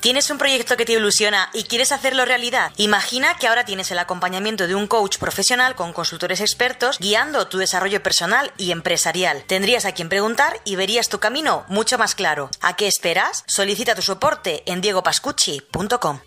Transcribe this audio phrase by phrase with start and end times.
[0.00, 2.70] ¿Tienes un proyecto que te ilusiona y quieres hacerlo realidad?
[2.76, 7.58] Imagina que ahora tienes el acompañamiento de un coach profesional con consultores expertos guiando tu
[7.58, 9.42] desarrollo personal y empresarial.
[9.48, 12.48] Tendrías a quien preguntar y verías tu camino mucho más claro.
[12.62, 13.42] ¿A qué esperas?
[13.48, 16.20] Solicita tu soporte en diegopascucci.com.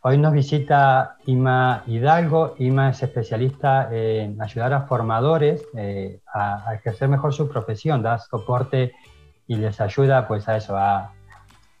[0.00, 2.54] Hoy nos visita Ima Hidalgo.
[2.58, 8.94] Ima es especialista en ayudar a formadores eh, a, ejercer mejor su profesión, da soporte
[9.46, 11.12] y les ayuda pues a eso, a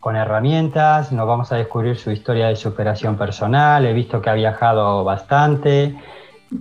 [0.00, 4.34] con herramientas, nos vamos a descubrir su historia de superación personal, he visto que ha
[4.34, 5.96] viajado bastante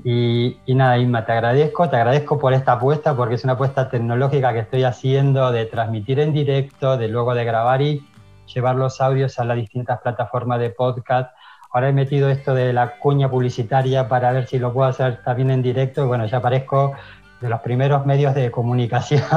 [0.04, 4.52] y, nada, Inma, te agradezco, te agradezco por esta apuesta porque es una apuesta tecnológica
[4.54, 8.06] que estoy haciendo de transmitir en directo, de luego de grabar y
[8.54, 11.32] llevar los audios a las distintas plataformas de podcast.
[11.72, 15.52] Ahora he metido esto de la cuña publicitaria para ver si lo puedo hacer también
[15.52, 16.94] en directo y bueno, ya aparezco
[17.42, 19.24] de los primeros medios de comunicación.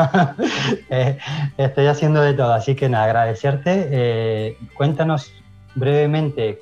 [0.92, 1.18] Eh,
[1.56, 3.88] estoy haciendo de todo, así que agradecerte.
[3.90, 5.32] Eh, cuéntanos
[5.74, 6.58] brevemente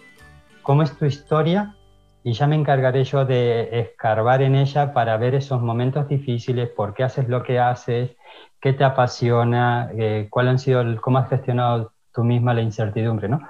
[0.62, 1.74] cómo es tu historia
[2.22, 6.92] y ya me encargaré yo de escarbar en ella para ver esos momentos difíciles, por
[6.92, 8.16] qué haces lo que haces,
[8.60, 13.40] qué te apasiona, eh, cuál han sido, cómo has gestionado tú misma la incertidumbre, ¿no?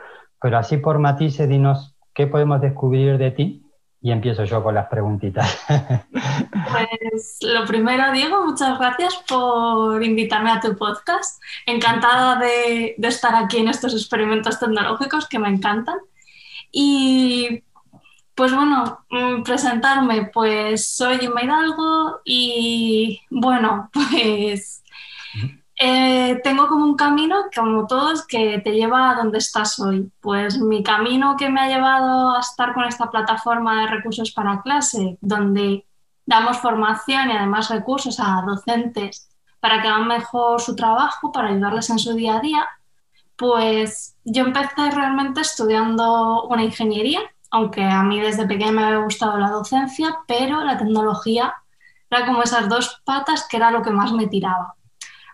[0.41, 3.67] Pero así por matices, dinos qué podemos descubrir de ti
[4.01, 5.59] y empiezo yo con las preguntitas.
[6.71, 11.43] Pues lo primero, Diego, muchas gracias por invitarme a tu podcast.
[11.67, 15.97] Encantada de, estar aquí en estos experimentos tecnológicos que me encantan.
[16.71, 17.63] Y
[18.35, 24.85] pues bueno, mm, presentarme, pues soy Inma Hidalgo y bueno, pues
[25.81, 30.11] eh, tengo como un camino, como todos, que te lleva a donde estás hoy.
[30.20, 34.61] Pues mi camino que me ha llevado a estar con esta plataforma de recursos para
[34.62, 35.87] clase, donde
[36.27, 39.29] damos formación y además recursos a docentes
[39.61, 42.69] para que hagan mejor su trabajo, para ayudarles en su día a día,
[43.37, 47.20] pues yo empecé realmente estudiando una ingeniería,
[47.51, 51.55] aunque a mí desde pequeña me había gustado la docencia, pero la tecnología
[52.11, 54.75] era como esas dos patas que era lo que más me tiraba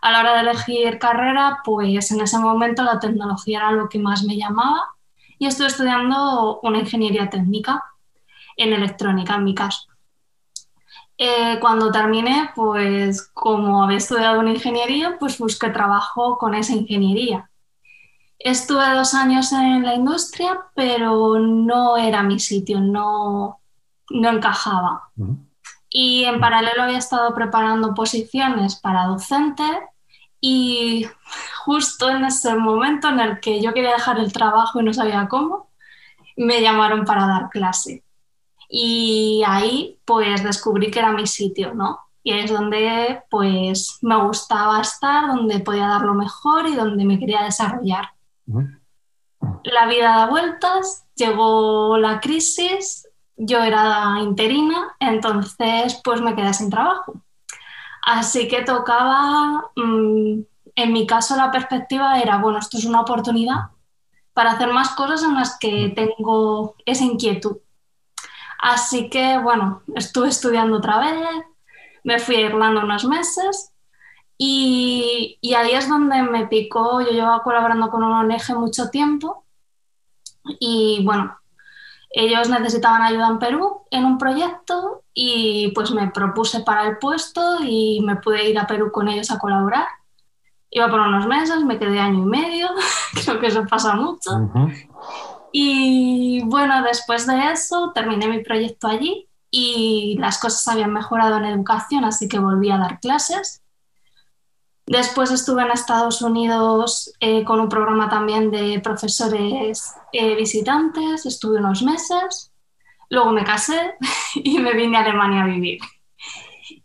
[0.05, 3.99] a la hora de elegir carrera, pues en ese momento la tecnología era lo que
[3.99, 4.83] más me llamaba
[5.39, 7.83] y estoy estudiando una ingeniería técnica
[8.59, 9.89] en electrónica, en mi caso.
[11.17, 17.49] Eh, cuando terminé, pues como había estudiado una ingeniería, pues busqué trabajo con esa ingeniería.
[18.39, 23.59] Estuve dos años en la industria, pero no era mi sitio, no,
[24.11, 25.09] no encajaba.
[25.89, 29.65] Y en paralelo había estado preparando posiciones para docente
[30.47, 31.07] y
[31.65, 35.27] justo en ese momento en el que yo quería dejar el trabajo y no sabía
[35.27, 35.71] cómo,
[36.37, 38.05] me llamaron para dar clase.
[38.69, 41.99] Y ahí pues descubrí que era mi sitio, ¿no?
[42.23, 47.19] Y es donde pues me gustaba estar, donde podía dar lo mejor y donde me
[47.19, 48.11] quería desarrollar.
[49.65, 56.69] La vida da vueltas, llegó la crisis, yo era interina, entonces pues me quedé sin
[56.69, 57.24] trabajo.
[58.05, 60.41] Así que tocaba, mm,
[60.77, 63.71] en mi caso la perspectiva era, bueno, esto es una oportunidad
[64.35, 67.59] para hacer más cosas en las que tengo esa inquietud.
[68.61, 71.45] Así que, bueno, estuve estudiando otra vez,
[72.03, 73.73] me fui a Irlanda unos meses
[74.37, 79.45] y, y ahí es donde me picó, yo llevaba colaborando con una ONG mucho tiempo
[80.61, 81.39] y bueno,
[82.17, 87.59] ellos necesitaban ayuda en Perú en un proyecto y pues me propuse para el puesto
[87.61, 89.87] y me pude ir a Perú con ellos a colaborar.
[90.71, 92.69] Iba por unos meses, me quedé año y medio,
[93.25, 94.31] creo que eso pasa mucho.
[95.53, 101.47] Y bueno, después de eso terminé mi proyecto allí y las cosas habían mejorado en
[101.47, 103.64] educación, así que volví a dar clases
[104.87, 111.59] Después estuve en Estados Unidos eh, con un programa también de profesores eh, visitantes, estuve
[111.59, 112.53] unos meses,
[113.09, 113.95] luego me casé
[114.35, 115.79] y me vine a Alemania a vivir.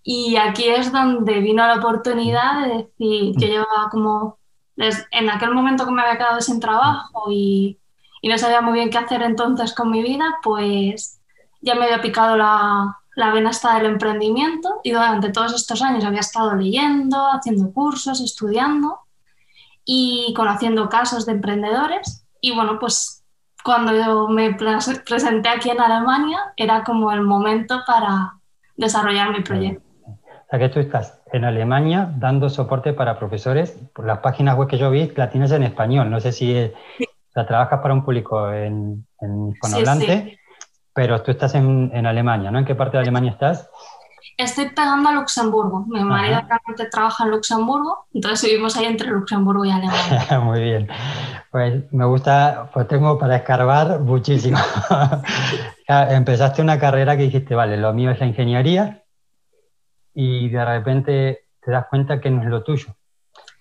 [0.02, 4.40] Y aquí es donde vino la oportunidad de decir, yo llevaba como,
[4.78, 7.80] en aquel momento que me había quedado sin trabajo y,
[8.22, 11.20] y no sabía muy bien qué hacer entonces con mi vida, pues
[11.60, 16.06] ya me había picado la, la vena está del emprendimiento y durante todos estos años
[16.06, 19.00] había estado leyendo, haciendo cursos, estudiando
[19.84, 22.26] y conociendo casos de emprendedores.
[22.42, 23.24] Y bueno, pues
[23.64, 28.36] cuando yo me presenté aquí en Alemania era como el momento para
[28.78, 29.84] desarrollar mi proyecto.
[30.06, 33.78] O sea que tú estás en Alemania dando soporte para profesores.
[33.94, 36.10] Por las páginas web que yo vi, la tienes en español.
[36.10, 36.72] No sé si
[37.36, 40.24] la trabajas para un público en, en hispanohablante.
[40.24, 40.39] Sí, sí
[41.00, 42.60] pero tú estás en, Alemania, ¿no?
[42.60, 43.70] ¿En qué parte de Alemania estás?
[44.36, 45.86] Estoy pegando a Luxemburgo.
[45.88, 50.40] Mi marido realmente trabaja en Luxemburgo, entonces vivimos ahí entre Luxemburgo y Alemania.
[50.44, 50.90] Muy bien.
[51.52, 54.58] Pues me gusta, pues tengo para escarbar muchísimo.
[55.88, 59.06] Empezaste una carrera que dijiste, vale, lo mío es la ingeniería
[60.14, 62.94] y de repente te das cuenta que no es lo tuyo.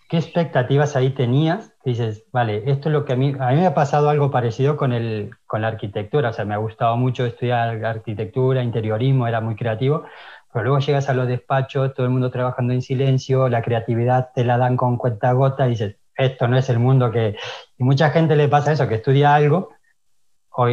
[0.09, 1.73] ¿Qué expectativas ahí tenías?
[1.85, 4.77] dices, vale, esto es lo que a mí, a mí me ha pasado algo parecido
[4.77, 9.41] con, el, con la arquitectura, o sea, me ha gustado mucho estudiar arquitectura, interiorismo, era
[9.41, 10.05] muy creativo,
[10.53, 14.45] pero luego llegas a los despachos, todo el mundo trabajando en silencio, la creatividad te
[14.45, 17.37] la dan con cuenta gota y dices, esto no es el mundo que...
[17.79, 19.71] Y mucha gente le pasa eso, que estudia algo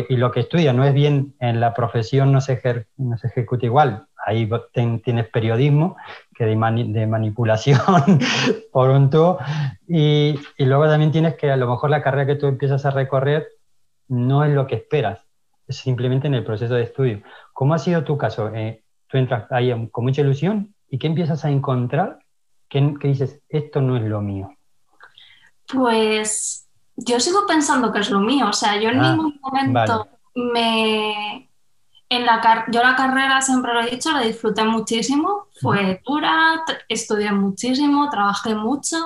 [0.10, 3.68] y lo que estudia no es bien en la profesión, no se, no se ejecuta
[3.68, 4.08] igual.
[4.26, 4.50] Ahí
[5.04, 5.96] tienes periodismo,
[6.34, 6.56] que de,
[6.88, 7.80] de manipulación
[8.72, 9.38] por un tubo,
[9.88, 12.92] y, y, luego también tienes que a lo mejor la carrera que tú empiezas a
[12.92, 13.48] recorrer
[14.08, 15.26] no es lo que esperas,
[15.68, 17.22] es simplemente en el proceso de estudio.
[17.54, 18.52] ¿Cómo ha sido tu caso?
[18.54, 22.20] Eh, tú entras ahí con mucha ilusión y ¿qué empiezas a encontrar?
[22.68, 24.52] ¿Qué, qué dices, esto no es lo mío?
[25.72, 30.08] Pues yo sigo pensando que es lo mío, o sea, yo en ah, ningún momento
[30.36, 31.45] me...
[32.10, 37.32] En la yo la carrera, siempre lo he dicho, la disfruté muchísimo, fue dura, estudié
[37.32, 38.98] muchísimo, trabajé mucho,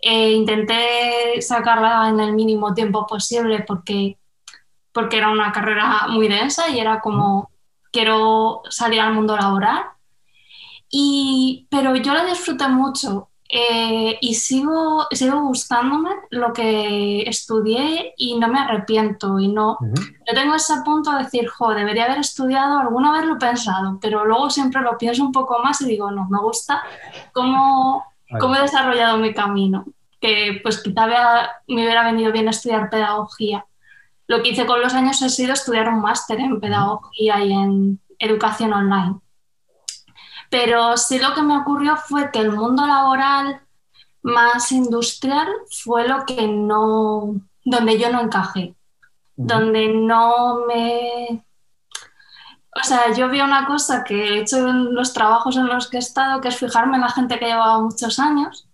[0.00, 4.18] e intenté sacarla en el mínimo tiempo posible porque,
[4.92, 7.50] porque era una carrera muy densa y era como,
[7.92, 9.84] quiero salir al mundo laboral.
[10.90, 18.38] Y, pero yo la disfruté mucho eh, y sigo, sigo gustándome lo que estudié y
[18.38, 19.38] no me arrepiento.
[19.38, 23.34] Y no, yo tengo ese punto de decir, jo, debería haber estudiado, alguna vez lo
[23.34, 26.82] he pensado, pero luego siempre lo pienso un poco más y digo, no, me gusta
[27.34, 28.02] cómo,
[28.40, 29.84] cómo he desarrollado mi camino.
[30.18, 31.06] Que pues quizá
[31.68, 33.66] me hubiera venido bien estudiar pedagogía.
[34.28, 38.00] Lo que hice con los años ha sido estudiar un máster en pedagogía y en
[38.18, 39.16] educación online.
[40.52, 43.62] Pero sí lo que me ocurrió fue que el mundo laboral
[44.20, 45.48] más industrial
[45.82, 48.74] fue lo que no, donde yo no encajé,
[49.34, 51.42] donde no me...
[52.74, 55.96] O sea, yo vi una cosa que he hecho en los trabajos en los que
[55.96, 58.68] he estado, que es fijarme en la gente que llevaba muchos años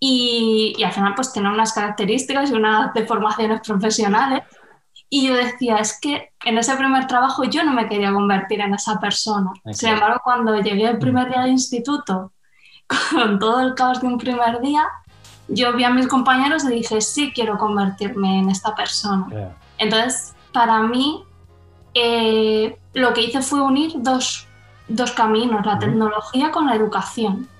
[0.00, 4.42] y, y al final pues tiene unas características y unas deformaciones profesionales
[5.14, 8.72] y yo decía, es que en ese primer trabajo yo no me quería convertir en
[8.72, 9.52] esa persona.
[9.70, 12.32] Sin embargo, cuando llegué el primer día de instituto,
[13.10, 14.88] con todo el caos de un primer día,
[15.48, 19.26] yo vi a mis compañeros y dije, sí, quiero convertirme en esta persona.
[19.76, 21.22] Entonces, para mí,
[21.92, 24.48] eh, lo que hice fue unir dos,
[24.88, 27.50] dos caminos, la tecnología con la educación,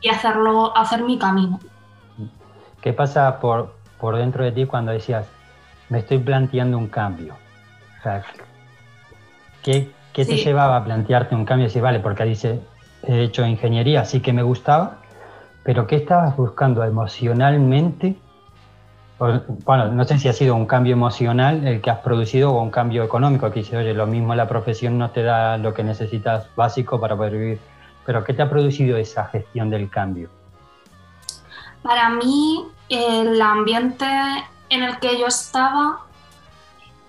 [0.00, 1.60] y hacerlo, hacer mi camino.
[2.80, 5.26] ¿Qué pasa por, por dentro de ti cuando decías,
[5.88, 7.34] me estoy planteando un cambio.
[8.00, 8.22] O sea,
[9.62, 11.68] ¿qué, te llevaba a plantearte un cambio?
[11.68, 12.60] Si vale, porque dice,
[13.02, 14.98] he hecho ingeniería, sí que me gustaba,
[15.62, 18.16] pero ¿qué estabas buscando emocionalmente?
[19.64, 22.70] bueno, no sé si ha sido un cambio emocional el que has producido o un
[22.70, 26.48] cambio económico, que dice, oye, lo mismo la profesión no te da lo que necesitas
[26.56, 27.60] básico para poder vivir,
[28.04, 30.28] pero ¿qué te ha producido esa gestión del cambio?
[31.82, 34.06] Para mí, el ambiente
[34.74, 36.00] en el que yo estaba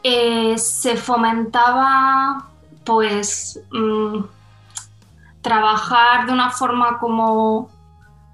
[0.04, 2.48] eh, se fomentaba
[2.84, 4.20] pues mm,
[5.42, 7.70] trabajar de una forma como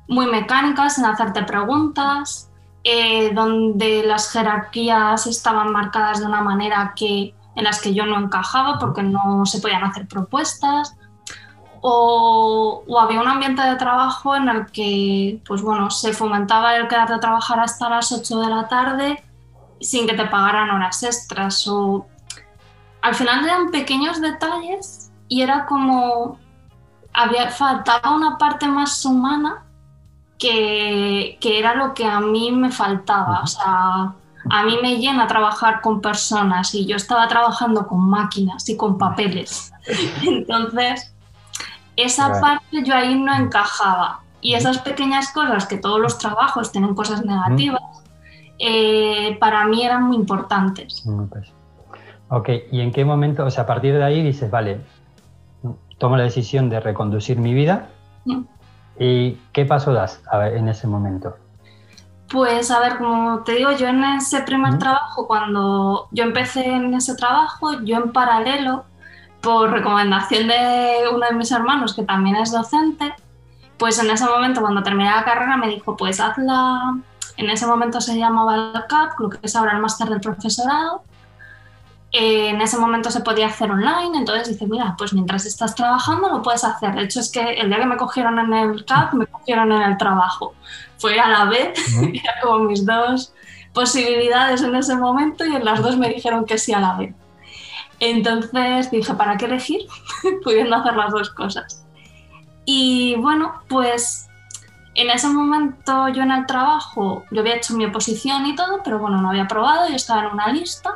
[0.10, 2.50] muy mecánica, sin hacerte preguntas,
[2.84, 8.18] eh, donde las jerarquías estaban marcadas de una manera que, en las que yo no
[8.20, 10.98] encajaba porque no se podían hacer propuestas.
[11.82, 16.88] O, o, había un ambiente de trabajo en el que pues bueno, se fomentaba el
[16.88, 19.24] quedarte a trabajar hasta las 8 de la tarde
[19.80, 21.68] sin que te pagaran horas extras.
[21.68, 22.06] O...
[23.02, 26.38] Al final eran pequeños detalles y era como
[27.14, 29.66] había faltaba una parte más humana
[30.38, 33.42] que, que era lo que a mí me faltaba.
[33.44, 34.14] O sea,
[34.50, 38.98] a mí me llena trabajar con personas y yo estaba trabajando con máquinas y con
[38.98, 39.72] papeles.
[40.22, 41.11] Entonces,
[41.96, 44.22] esa parte yo ahí no encajaba.
[44.42, 47.82] Y esas pequeñas cosas, que todos los trabajos tienen cosas negativas,
[48.58, 51.04] eh, para mí eran muy importantes.
[51.30, 51.52] Pues.
[52.30, 54.82] Ok, ¿y en qué momento, o sea, a partir de ahí dices, vale,
[55.98, 57.90] tomo la decisión de reconducir mi vida?
[58.26, 58.42] Mm.
[59.00, 60.22] ¿Y qué paso das
[60.54, 61.36] en ese momento?
[62.32, 66.94] Pues a ver, como te digo, yo en ese primer trabajo, cuando yo empecé en
[66.94, 68.86] ese trabajo, yo en paralelo,
[69.42, 73.14] por recomendación de uno de mis hermanos, que también es docente,
[73.78, 78.00] pues en ese momento, cuando terminé la carrera, me dijo, pues haz en ese momento
[78.02, 81.04] se llamaba el CAP, lo que es ahora el máster del profesorado,
[82.14, 86.42] en ese momento se podía hacer online, entonces dice, mira, pues mientras estás trabajando lo
[86.42, 86.94] puedes hacer.
[86.94, 89.82] De hecho, es que el día que me cogieron en el CAP, me cogieron en
[89.82, 90.54] el trabajo.
[90.98, 93.34] Fue a la vez, era como mis dos
[93.74, 97.16] posibilidades en ese momento y en las dos me dijeron que sí a la vez.
[98.02, 99.82] Entonces dije, ¿para qué elegir?
[100.44, 101.86] Pudiendo hacer las dos cosas.
[102.66, 104.28] Y bueno, pues
[104.96, 108.98] en ese momento yo en el trabajo, yo había hecho mi oposición y todo, pero
[108.98, 110.96] bueno, no había probado, yo estaba en una lista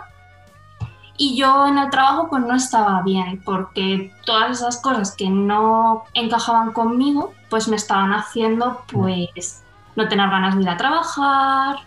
[1.15, 6.05] y yo en el trabajo pues no estaba bien porque todas esas cosas que no
[6.15, 9.63] encajaban conmigo pues me estaban haciendo pues
[9.95, 11.77] no tener ganas de ir a trabajar,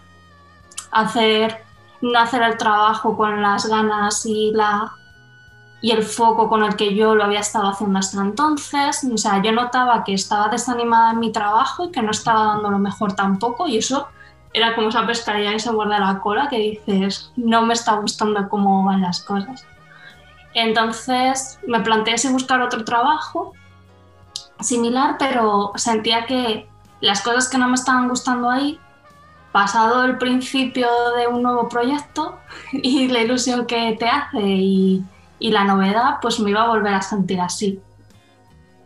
[0.93, 1.65] hacer,
[2.01, 4.93] no hacer el trabajo con las ganas y la
[5.81, 9.07] y el foco con el que yo lo había estado haciendo hasta entonces.
[9.13, 12.71] O sea, yo notaba que estaba desanimada en mi trabajo y que no estaba dando
[12.71, 14.09] lo mejor tampoco y eso
[14.53, 18.49] era como esa pescaría que se guarda la cola que dices, no me está gustando
[18.49, 19.65] cómo van las cosas.
[20.55, 23.53] Entonces me planteé si buscar otro trabajo
[24.61, 26.69] similar, pero sentía que
[27.01, 28.81] las cosas que no me estaban gustando ahí,
[29.53, 32.39] pasado el principio de un nuevo proyecto
[32.73, 35.05] y la ilusión que te hace y,
[35.39, 37.81] y la novedad, pues me iba a volver a sentir así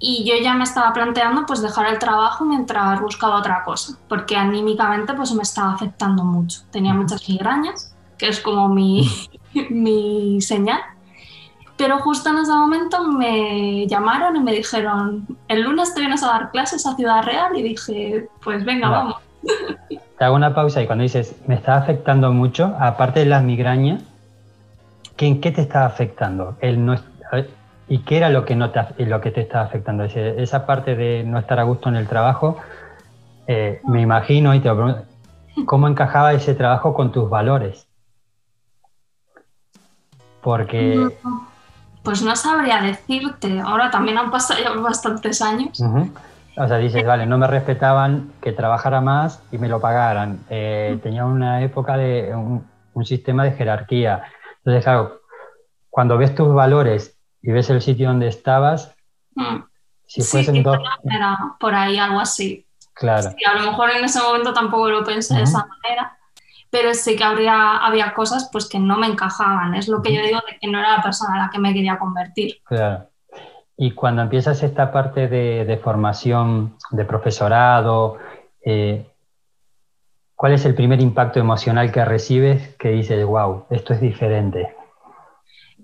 [0.05, 4.37] y yo ya me estaba planteando pues dejar el trabajo mientras buscaba otra cosa, porque
[4.37, 6.63] anímicamente pues me estaba afectando mucho.
[6.73, 9.09] Tenía muchas migrañas, que es como mi,
[9.71, 10.81] mi señal.
[11.77, 16.27] Pero justo en ese momento me llamaron y me dijeron, el lunes te vienes a
[16.27, 19.17] dar clases a Ciudad Real y dije, pues venga, vamos.
[20.19, 24.03] Te hago una pausa y cuando dices, me está afectando mucho, aparte de las migrañas,
[25.19, 26.57] ¿en qué te está afectando?
[26.61, 26.97] El no,
[27.89, 30.05] ¿Y qué era lo que, no te, lo que te estaba afectando?
[30.05, 32.57] esa parte de no estar a gusto en el trabajo,
[33.47, 35.03] eh, me imagino, y te pregunto,
[35.67, 37.87] ¿cómo encajaba ese trabajo con tus valores?
[40.41, 41.09] Porque...
[42.03, 45.81] Pues no sabría decirte, ahora también han pasado ya bastantes años.
[46.57, 50.41] O sea, dices, vale, no me respetaban que trabajara más y me lo pagaran.
[50.51, 54.25] Eh, tenía una época de un, un sistema de jerarquía.
[54.65, 55.21] Entonces, claro,
[55.91, 58.95] cuando ves tus valores y ves el sitio donde estabas,
[59.35, 59.59] mm.
[60.07, 60.79] si fuesen dos...
[61.05, 62.67] Era por ahí algo así.
[62.95, 63.31] Claro.
[63.47, 66.19] a lo mejor en ese momento tampoco lo pensé de esa manera,
[66.71, 69.75] pero sí que habría, había cosas pues que no me encajaban.
[69.75, 71.73] Es lo que yo digo de que no era la persona a la que me
[71.73, 72.61] quería convertir.
[72.65, 73.09] Claro.
[73.77, 78.19] Y cuando empiezas esta parte de, formación de profesorado,
[78.65, 79.12] eh,
[80.43, 84.75] ¿cuál es el primer impacto emocional que recibes que dices, wow, esto es diferente?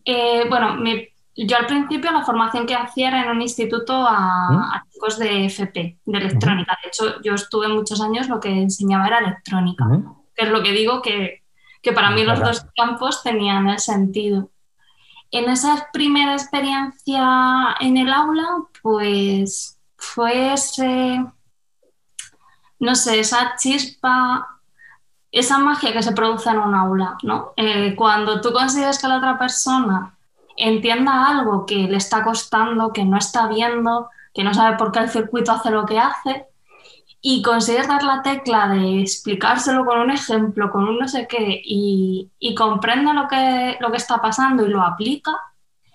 [0.04, 4.50] Eh, bueno, mi yo al principio la formación que hacía era en un instituto a,
[4.50, 4.90] ¿Mm?
[4.90, 6.76] chicos de FP, de electrónica.
[6.82, 9.84] De hecho, yo estuve muchos años, lo que enseñaba era electrónica,
[10.34, 11.44] que es lo que digo que,
[11.94, 14.50] para mí los dos campos tenían el sentido.
[15.30, 18.48] En esa primera experiencia en el aula,
[18.82, 21.24] pues fue ese,
[22.80, 24.60] no sé, esa chispa,
[25.32, 27.52] esa magia que se produce en un aula, ¿no?
[27.56, 30.14] Eh, cuando tú consigues que la otra persona
[30.56, 35.00] entienda algo que le está costando, que no está viendo, que no sabe por qué
[35.00, 36.46] el circuito hace lo que hace,
[37.20, 41.60] y consigues dar la tecla de explicárselo con un ejemplo, con un no sé qué,
[41.64, 45.32] y, comprende lo que, lo que está pasando y lo aplica,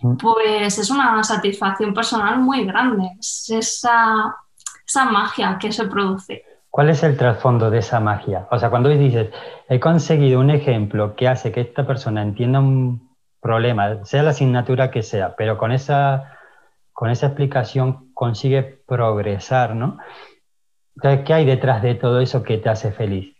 [0.02, 0.18] mm.
[0.18, 3.10] pues es una satisfacción personal muy grande.
[3.20, 4.36] Es esa,
[4.86, 6.44] esa magia que se produce.
[6.74, 8.48] ¿Cuál es el trasfondo de esa magia?
[8.50, 9.30] O sea, cuando dices,
[9.70, 14.90] he conseguido un ejemplo que hace que esta persona entienda un problema, sea la asignatura
[14.90, 16.40] que sea, pero con esa,
[16.92, 20.00] con esa explicación consigue progresar, ¿no?
[20.96, 23.38] Entonces, ¿qué hay detrás de todo eso que te hace feliz?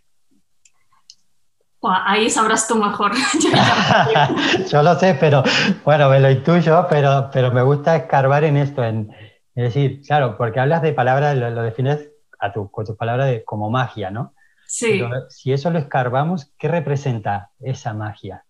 [1.82, 3.10] ahí sabrás tú mejor.
[4.70, 5.42] Yo lo sé, pero
[5.84, 9.10] bueno, me lo intuyo, pero, pero me gusta escarbar en esto, en,
[9.56, 12.13] es decir, claro, porque hablas de palabras, lo, defines
[12.44, 14.34] a tu, con tus palabras de, como magia, ¿no?
[14.66, 15.02] Sí.
[15.28, 18.44] si eso lo escarbamos, ¿qué representa esa magia?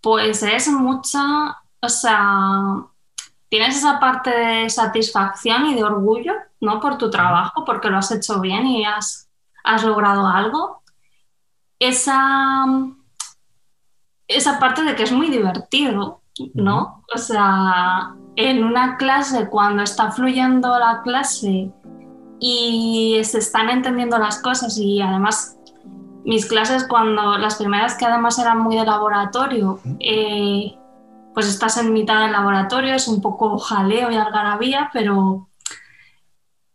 [0.00, 2.84] pues es mucha, o sea,
[3.48, 6.80] tienes esa parte de satisfacción y de orgullo, ¿no?
[6.80, 9.28] Por tu trabajo, porque lo has hecho bien y has,
[9.64, 10.82] has logrado algo.
[11.78, 12.64] Esa,
[14.26, 16.22] esa parte de que es muy divertido,
[16.54, 17.04] ¿no?
[17.14, 21.70] O sea, en una clase, cuando está fluyendo la clase
[22.40, 25.58] y se están entendiendo las cosas y además
[26.24, 30.76] mis clases cuando las primeras que además eran muy de laboratorio, eh,
[31.32, 35.48] pues estás en mitad del laboratorio, es un poco jaleo y algarabía, pero,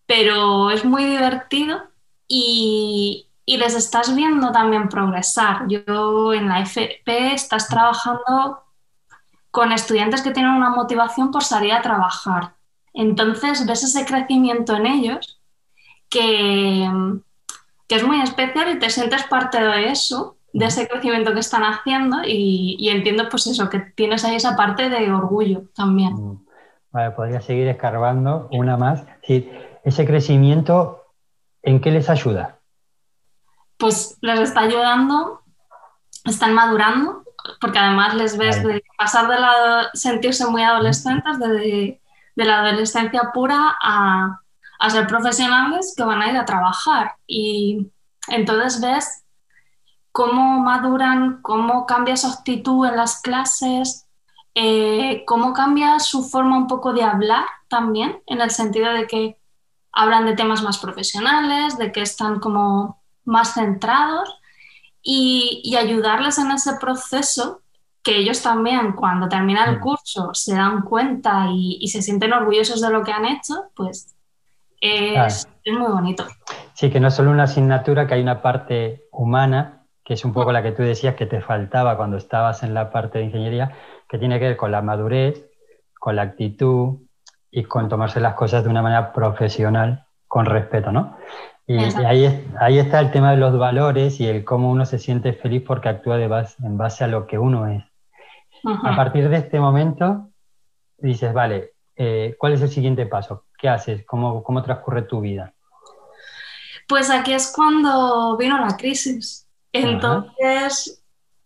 [0.08, 1.84] pero es muy divertido
[2.28, 5.68] y, y les estás viendo también progresar.
[5.68, 8.64] Yo en la FP estás trabajando
[9.52, 12.56] con estudiantes que tienen una motivación por salir a trabajar.
[12.94, 15.43] Entonces ves ese crecimiento en ellos
[16.14, 16.88] que,
[17.88, 21.64] que es muy especial y te sientes parte de eso, de ese crecimiento que están
[21.64, 26.14] haciendo y, entiendo pues eso, que tienes ahí esa parte de orgullo también.
[26.14, 26.46] Mm.
[26.92, 29.04] Vale, podría seguir escarbando una más.
[29.24, 29.50] Sí,
[29.84, 31.08] ese crecimiento,
[31.64, 32.60] ¿en qué les ayuda?
[33.78, 35.42] Pues les está ayudando,
[36.26, 37.24] están madurando,
[37.60, 42.00] porque además les ves de pasar de la, sentirse muy adolescentes, de,
[42.36, 44.43] de la adolescencia pura a,
[44.84, 47.16] a ser profesionales que van a ir a trabajar.
[47.26, 47.90] Y
[48.28, 49.24] entonces ves
[50.12, 54.10] cómo maduran, cómo cambia su actitud en las clases,
[54.56, 59.40] eh, cómo cambia su forma un poco de hablar también, en el sentido de que
[59.94, 64.38] hablan de temas más profesionales, de que están como más centrados
[65.02, 67.62] y, ayudarles en ese proceso
[68.04, 69.82] que ellos también cuando terminan el mm.
[69.82, 74.13] curso se dan cuenta y, se sienten orgullosos de lo que han hecho, pues
[74.84, 76.26] es, es, muy bonito.
[76.74, 80.34] Sí, que no es solo una asignatura, que hay una parte humana, que es un
[80.34, 83.72] poco la que tú decías que te faltaba cuando estabas en la parte de ingeniería,
[84.10, 85.50] que tiene que ver con la madurez,
[85.98, 86.98] con la actitud
[87.50, 91.18] y con tomarse las cosas de una manera profesional, con respeto, ¿no?
[91.66, 95.32] Y, ahí, ahí está el tema de los valores y el cómo uno se siente
[95.32, 97.84] feliz porque actúa de base, en base a lo que uno es.
[98.66, 100.30] A partir de este momento,
[100.98, 103.46] dices, vale, eh, ¿cuál es el siguiente paso?
[103.64, 104.06] ¿Qué haces?
[104.06, 105.54] ¿Cómo, ¿Cómo transcurre tu vida?
[106.86, 109.48] Pues aquí es cuando vino la crisis.
[109.72, 111.02] Entonces,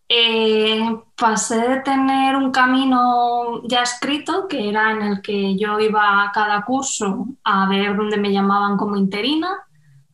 [0.09, 0.79] eh,
[1.15, 6.31] pasé de tener un camino ya escrito, que era en el que yo iba a
[6.31, 9.49] cada curso a ver dónde me llamaban como interina,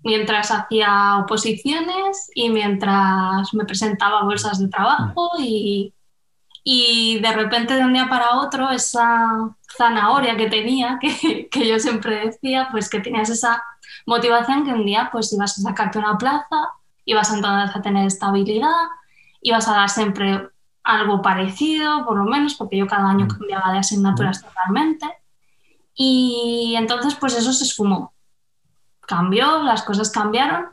[0.04, 5.94] mientras hacía oposiciones y mientras me presentaba bolsas de trabajo y,
[6.64, 11.80] y de repente de un día para otro esa zanahoria que tenía, que, que, yo
[11.80, 13.64] siempre decía, pues que tenías esa
[14.06, 16.70] motivación que un día pues ibas a sacarte una plaza,
[17.06, 18.88] ibas entonces a tener estabilidad,
[19.42, 20.50] ibas a dar siempre
[20.84, 23.30] algo parecido, por lo menos, porque yo cada año mm.
[23.30, 24.48] cambiaba de asignaturas mm.
[24.48, 25.06] totalmente.
[25.96, 28.14] Y entonces pues eso se esfumó.
[29.02, 30.68] Cambió, las cosas cambiaron.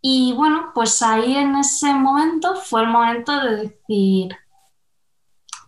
[0.00, 4.36] Y bueno, pues ahí en ese momento fue el momento de decir,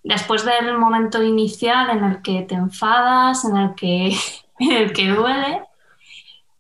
[0.05, 4.17] después del momento inicial en el que te enfadas, en el que,
[4.59, 5.62] en el que duele,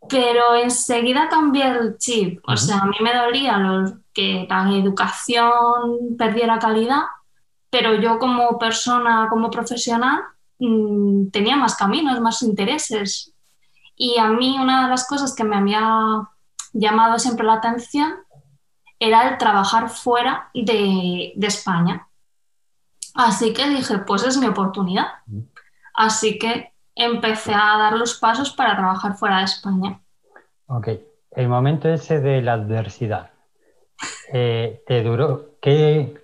[0.08, 2.40] pero enseguida cambié el chip.
[2.46, 7.02] O sea, a mí me dolía que la educación perdiera calidad,
[7.70, 10.20] pero yo como persona, como profesional,
[10.58, 13.32] mm, tenía más caminos, más intereses.
[13.96, 16.28] Y a mí una de las cosas que me había
[16.72, 18.14] llamado siempre la atención
[18.98, 22.08] era el trabajar fuera de, de España.
[23.14, 25.06] Así que dije, pues es mi oportunidad.
[25.94, 30.00] Así que empecé a dar los pasos para trabajar fuera de España.
[30.66, 30.88] Ok,
[31.30, 33.30] el momento ese de la adversidad,
[34.32, 35.56] eh, ¿te duró?
[35.60, 36.20] ¿Qué,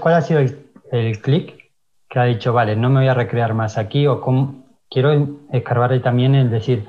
[0.00, 1.72] cuál ha sido el, clic
[2.08, 4.06] que ha dicho, vale, no me voy a recrear más aquí?
[4.06, 6.86] O cómo, quiero escarbar también el decir,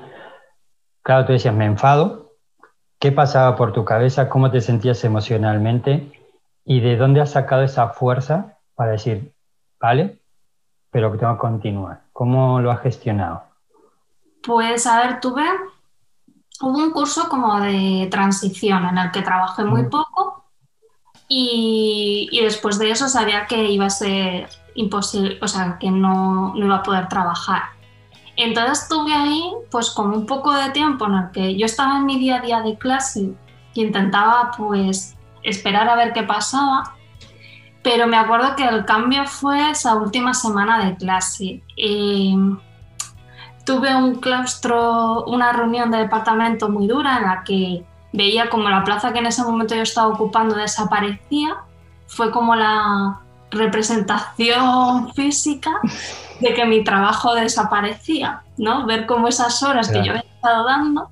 [1.02, 2.34] claro, tú decías, me enfado,
[2.98, 4.28] ¿qué pasaba por tu cabeza?
[4.28, 6.12] ¿Cómo te sentías emocionalmente?
[6.64, 9.32] ¿Y de dónde has sacado esa fuerza para decir,
[9.80, 10.20] vale,
[10.90, 12.02] pero que tengo que continuar?
[12.12, 13.44] ¿Cómo lo has gestionado?
[14.42, 15.44] Pues a ver, tuve,
[16.60, 19.90] hubo un curso como de transición en el que trabajé muy mm.
[19.90, 20.44] poco
[21.28, 26.66] y, después de eso sabía que iba a ser imposible, o sea, que no, no
[26.66, 27.62] iba a poder trabajar.
[28.36, 32.06] Entonces estuve ahí pues con un poco de tiempo en el que yo estaba en
[32.06, 33.32] mi día a día de clase
[33.72, 36.95] y intentaba pues esperar a ver qué pasaba
[37.86, 41.62] pero me acuerdo que el cambio fue esa última semana de clase.
[43.64, 48.82] tuve un claustro, una reunión de departamento muy dura en la que veía como la
[48.82, 51.58] plaza que en ese momento yo estaba ocupando desaparecía.
[52.08, 53.20] Fue como la
[53.52, 55.70] representación física
[56.40, 58.84] de que mi trabajo desaparecía, ¿no?
[58.84, 61.10] Ver cómo esas horas que yo había estado dando,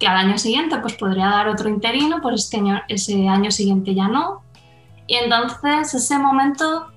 [0.00, 3.94] que al año siguiente pues podría dar otro interino, pues este año, ese año siguiente
[3.94, 4.42] ya no,
[5.06, 6.88] y entonces ese momento,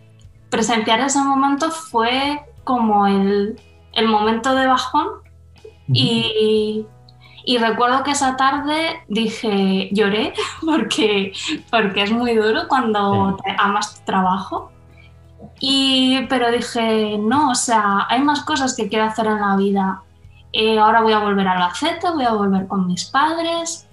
[0.50, 3.60] presenciar ese momento fue como el,
[3.94, 5.08] el momento de bajón
[5.92, 6.86] y,
[7.46, 11.34] y, recuerdo que esa tarde dije, lloré porque,
[11.72, 14.72] porque es muy duro cuando amas tu trabajo.
[15.60, 20.04] Y, pero dije, no, o sea, hay más cosas que quiero hacer en la vida.
[20.54, 23.89] Eh, ahora voy a volver a la Z, voy a volver con mis padres,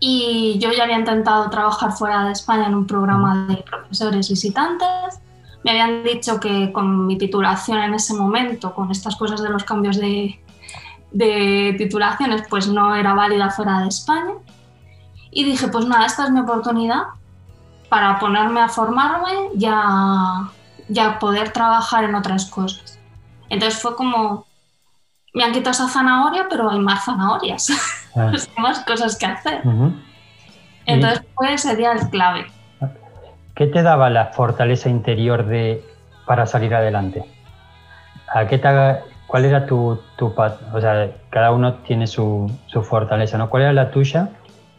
[0.00, 5.20] y yo ya había intentado trabajar fuera de España en un programa de profesores visitantes,
[5.62, 9.62] me habían dicho que con mi titulación en ese momento, con estas cosas de los
[9.62, 10.42] cambios de,
[11.12, 14.32] de titulaciones, pues no era válida fuera de España.
[15.30, 17.02] Y dije, pues nada, esta es mi oportunidad
[17.90, 20.50] para ponerme a formarme y a,
[20.88, 22.98] ya poder trabajar en otras cosas.
[23.48, 24.46] Entonces fue como,
[25.34, 27.70] me han quitado esa zanahoria, pero hay más zanahorias,
[28.16, 28.32] ah.
[28.32, 29.62] hay más cosas que hacer.
[30.86, 32.46] Entonces fue ese día el clave.
[33.54, 35.84] ¿Qué te daba la fortaleza interior de,
[36.26, 37.24] para salir adelante?
[38.32, 38.68] ¿A qué te,
[39.26, 40.34] ¿Cuál era tu, tu,
[40.72, 43.50] o sea, cada uno tiene su, su fortaleza, ¿no?
[43.50, 44.30] ¿Cuál era la tuya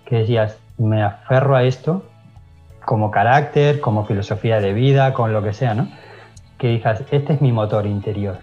[0.06, 2.04] que decías, me aferro a esto
[2.84, 5.88] como carácter, como filosofía de vida, con lo que sea, ¿no?
[6.58, 8.40] Que digas, este es mi motor interior.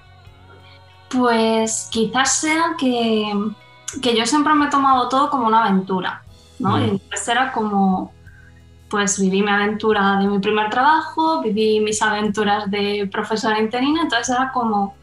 [1.10, 3.32] Pues quizás sea que,
[4.02, 6.22] que yo siempre me he tomado todo como una aventura,
[6.58, 6.76] ¿no?
[6.76, 6.80] Mm.
[6.80, 8.12] Y entonces era como,
[8.90, 14.34] pues viví mi aventura de mi primer trabajo, viví mis aventuras de profesora interina, entonces
[14.34, 14.94] era como,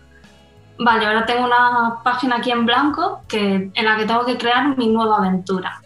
[0.79, 4.77] vale, ahora tengo una página aquí en blanco que, en la que tengo que crear
[4.77, 5.81] mi nueva aventura.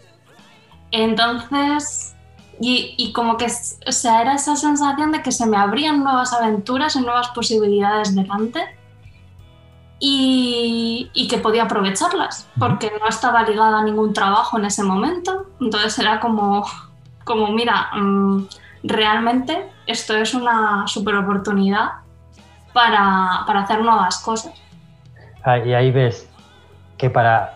[0.90, 2.16] Entonces,
[2.62, 6.94] y, como que o sea, era esa sensación de que se me abrían nuevas aventuras
[6.94, 8.60] y nuevas posibilidades delante
[10.00, 15.46] y, y, que podía aprovecharlas, porque no estaba ligada a ningún trabajo en ese momento.
[15.60, 16.66] Entonces era como,
[17.24, 18.46] como mira, mm,
[18.82, 21.90] realmente esto es una super oportunidad
[22.72, 24.54] para, para hacer nuevas cosas.
[25.44, 26.28] Ah, y ahí ves
[26.96, 27.54] que para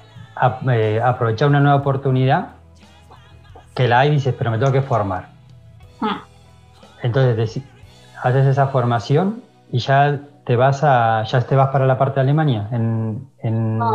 [0.71, 2.49] eh, aprovechar una nueva oportunidad
[3.75, 5.29] que la hay dices, pero me tengo que formar.
[6.01, 6.21] Hmm.
[7.03, 7.63] Entonces
[8.23, 12.23] haces esa formación y ya te vas a, ya te vas para la parte de
[12.23, 12.69] Alemania.
[12.73, 13.31] En,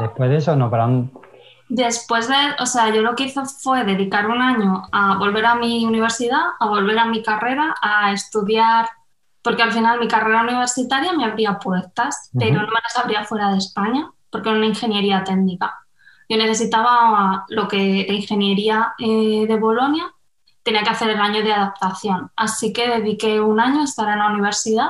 [0.01, 1.11] Después de eso, no, para un...
[1.69, 5.55] Después de, o sea, yo lo que hice fue dedicar un año a volver a
[5.55, 8.89] mi universidad, a volver a mi carrera, a estudiar,
[9.43, 13.51] porque al final mi carrera universitaria me abría puertas, pero no me las abría fuera
[13.51, 15.75] de España, porque era una ingeniería técnica.
[16.27, 20.05] Yo necesitaba lo que de ingeniería eh, de Bolonia,
[20.63, 22.31] tenía que hacer el año de adaptación.
[22.35, 24.89] Así que dediqué un año a estar en la universidad,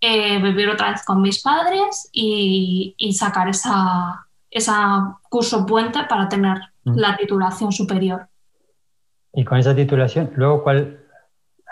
[0.00, 6.58] eh, vivir otra vez con mis padres y, sacar esa, esa, curso puente para tener
[6.84, 6.96] mm.
[6.96, 8.28] la titulación superior.
[9.32, 11.00] Y con esa titulación, luego, ¿cuál,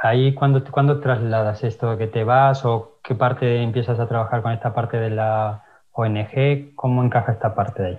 [0.02, 1.96] ahí cuando, cuando trasladas esto?
[1.96, 6.74] ¿Que te vas o qué parte empiezas a trabajar con esta parte de la ONG?
[6.74, 7.98] ¿Cómo encaja esta parte de ahí?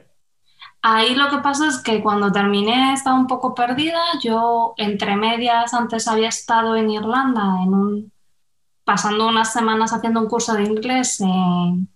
[0.81, 4.01] Ahí lo que pasa es que cuando terminé estaba un poco perdida.
[4.21, 8.12] Yo, entre medias, antes había estado en Irlanda, en un,
[8.83, 11.87] pasando unas semanas haciendo un curso de inglés en,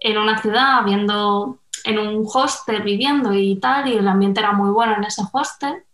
[0.00, 4.70] en una ciudad, viendo en un hostel viviendo y tal, y el ambiente era muy
[4.70, 5.84] bueno en ese hostel.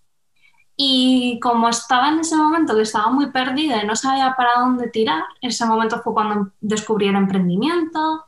[0.77, 4.89] Y como estaba en ese momento que estaba muy perdida y no sabía para dónde
[4.89, 8.25] tirar, ese momento fue cuando descubrí el emprendimiento,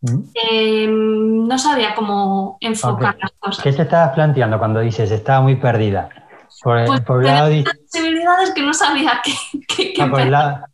[0.00, 3.64] Em, no sabía cómo enfocar las cosas.
[3.64, 6.08] ¿Qué te estabas planteando cuando dices estaba muy perdida?
[6.62, 10.64] Por, pues posibilidades que no sabía que, ah,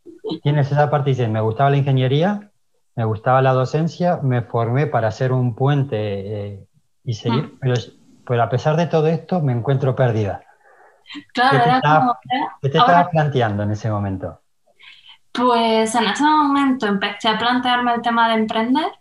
[0.42, 2.50] tienes esa parte dices, me gustaba la ingeniería,
[2.96, 6.66] me gustaba la docencia, me formé para hacer un puente eh,
[7.04, 7.74] y seguir, pero,
[8.26, 10.42] pero, a pesar de todo esto me encuentro perdida.
[11.32, 12.16] Claro, ¿Qué te, estabas,
[12.62, 14.40] ¿qué te estabas planteando en ese momento?
[15.32, 18.92] Pues en ese momento empecé a plantearme el tema de emprender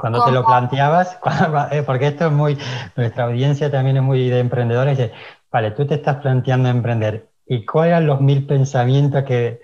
[0.00, 1.18] cuando te lo planteabas,
[1.70, 2.58] eh, porque esto es muy,
[2.96, 5.12] nuestra audiencia también es muy de emprendedores, dice,
[5.50, 9.60] vale, tú te estás planteando emprender, ¿y cuáles eran los mil pensamientos que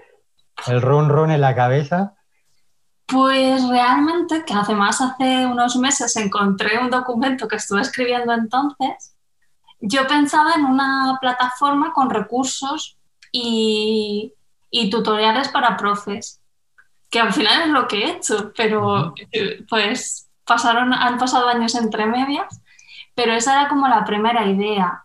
[0.66, 2.14] el run run en la cabeza?
[3.06, 9.14] Pues realmente, que además hace unos meses encontré un documento que estuve escribiendo entonces,
[9.80, 12.98] yo pensaba en una plataforma con recursos
[13.32, 14.34] y,
[14.70, 16.42] y tutoriales para profes
[17.10, 19.14] que al final es lo que he hecho, pero
[19.68, 22.60] pues pasaron, han pasado años entre medias,
[23.14, 25.04] pero esa era como la primera idea.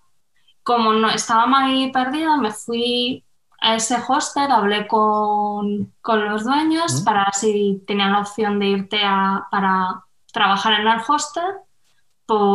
[0.63, 3.23] Como no estaba ahí perdida, me fui
[3.63, 8.67] a ese hostel, hablé con, con los dueños para ver si tenían la opción de
[8.67, 11.43] irte a, para trabajar en el hostel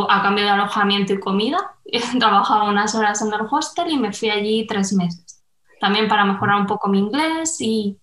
[0.09, 1.57] a cambio de alojamiento y comida.
[2.19, 5.43] Trabajaba unas horas en el hostel y me fui allí tres meses.
[5.81, 7.97] También para mejorar un poco mi inglés y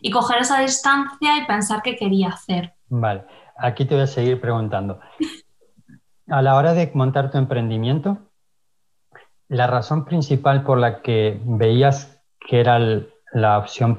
[0.00, 2.74] y coger esa distancia y pensar qué quería hacer.
[2.88, 3.24] Vale,
[3.56, 5.00] aquí te voy a seguir preguntando.
[6.28, 8.18] A la hora de montar tu emprendimiento,
[9.48, 12.15] la razón principal por la que veías
[12.46, 12.78] que era
[13.32, 13.96] la opción,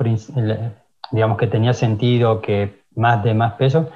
[1.12, 3.89] digamos, que tenía sentido, que más de más peso,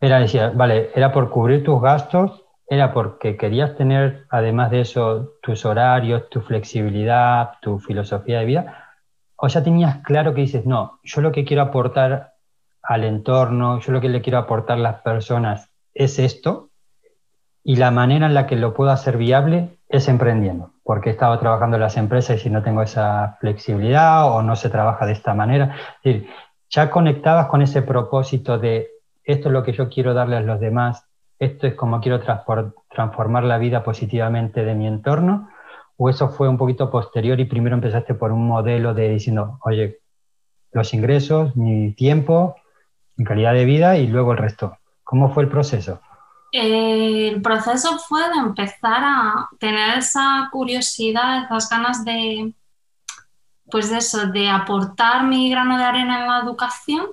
[0.00, 5.34] era decir, vale, era por cubrir tus gastos, era porque querías tener, además de eso,
[5.42, 8.94] tus horarios, tu flexibilidad, tu filosofía de vida,
[9.36, 12.34] o ya tenías claro que dices, no, yo lo que quiero aportar
[12.82, 16.70] al entorno, yo lo que le quiero aportar a las personas es esto,
[17.64, 21.38] y la manera en la que lo puedo hacer viable es emprendiendo, porque he estado
[21.38, 25.12] trabajando en las empresas y si no tengo esa flexibilidad o no se trabaja de
[25.12, 26.28] esta manera, es decir,
[26.68, 28.88] ya conectabas con ese propósito de
[29.22, 31.06] esto es lo que yo quiero darle a los demás,
[31.38, 32.18] esto es como quiero
[32.88, 35.48] transformar la vida positivamente de mi entorno,
[35.96, 40.00] o eso fue un poquito posterior y primero empezaste por un modelo de diciendo, oye,
[40.72, 42.56] los ingresos, mi tiempo,
[43.14, 44.76] mi calidad de vida y luego el resto.
[45.04, 46.00] ¿Cómo fue el proceso?
[46.52, 52.54] El proceso fue de empezar a tener esa curiosidad, esas ganas de,
[53.70, 57.06] pues de eso, de aportar mi grano de arena en la educación,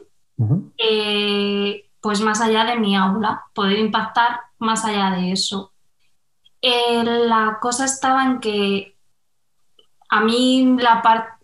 [0.78, 5.74] eh, pues más allá de mi aula, poder impactar más allá de eso.
[6.62, 8.98] Eh, la cosa estaba en que
[10.10, 11.02] a mí, la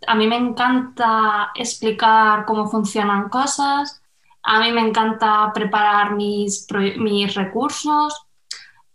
[0.08, 4.03] a mí me encanta explicar cómo funcionan cosas,
[4.44, 8.28] a mí me encanta preparar mis, mis recursos,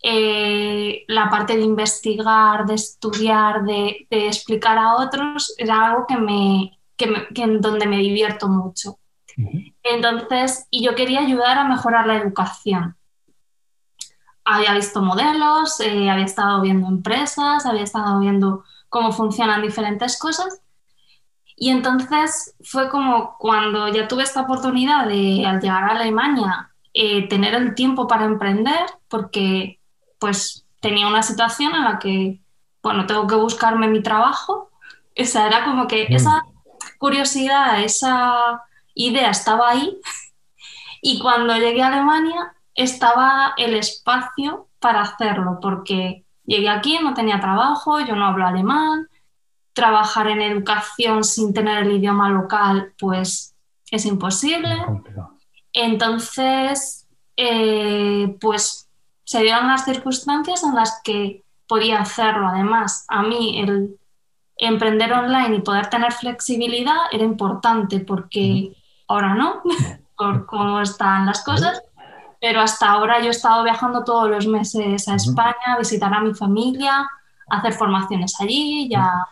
[0.02, 6.78] eh, la parte de investigar, de estudiar, de, explicar a otros, es algo que me,
[6.98, 8.98] en donde me divierto mucho.
[9.82, 12.96] Entonces, y yo quería ayudar a mejorar la educación.
[14.44, 20.60] Había visto modelos, eh, había estado viendo empresas, había estado viendo cómo funcionan diferentes cosas.
[21.60, 27.28] Y entonces fue como cuando ya tuve esta oportunidad de, al llegar a Alemania, eh,
[27.28, 29.80] tener el tiempo para emprender, porque
[30.20, 32.40] pues tenía una situación en la que,
[32.80, 34.70] bueno, tengo que buscarme mi trabajo.
[35.16, 36.14] Esa era como que mm.
[36.14, 36.42] esa
[36.98, 38.62] curiosidad, esa
[38.94, 39.98] idea estaba ahí.
[41.00, 47.38] Y cuando llegué a Alemania estaba el espacio para hacerlo, porque llegué aquí, no tenía
[47.38, 49.07] trabajo, yo no hablo alemán,
[49.78, 53.54] trabajar en educación sin tener el idioma local, pues
[53.92, 54.76] es imposible.
[55.72, 58.88] Entonces, eh, pues
[59.22, 62.48] se dieron las circunstancias en las que podía hacerlo.
[62.48, 63.96] Además, a mí el
[64.56, 68.72] emprender online y poder tener flexibilidad era importante porque
[69.06, 69.62] ahora no,
[70.16, 71.80] por cómo están las cosas,
[72.40, 76.20] pero hasta ahora yo he estado viajando todos los meses a España a visitar a
[76.20, 77.08] mi familia,
[77.48, 79.24] a hacer formaciones allí, ya...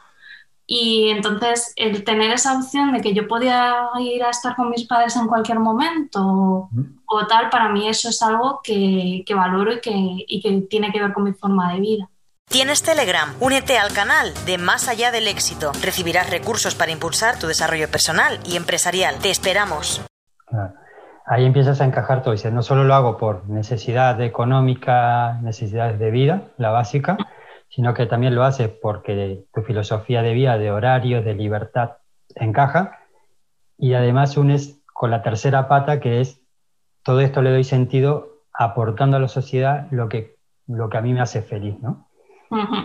[0.66, 4.84] Y entonces el tener esa opción de que yo podía ir a estar con mis
[4.86, 6.68] padres en cualquier momento
[7.06, 11.00] o, tal, para mí eso es algo que, valoro y que, y que tiene que
[11.00, 12.08] ver con mi forma de vida.
[12.48, 15.72] Tienes Telegram, únete al canal de Más allá del éxito.
[15.82, 19.16] Recibirás recursos para impulsar tu desarrollo personal y empresarial.
[19.18, 20.00] Te esperamos.
[21.26, 22.32] Ahí empiezas a encajar todo.
[22.32, 27.16] Dices, no solo lo hago por necesidad económica, necesidades de vida, la básica,
[27.68, 31.98] sino que también lo haces porque tu filosofía de vida, de horario, de libertad,
[32.34, 33.00] encaja.
[33.78, 36.40] Y además unes con la tercera pata, que es
[37.02, 41.12] todo esto le doy sentido aportando a la sociedad lo que, lo que a mí
[41.12, 42.08] me hace feliz, ¿no?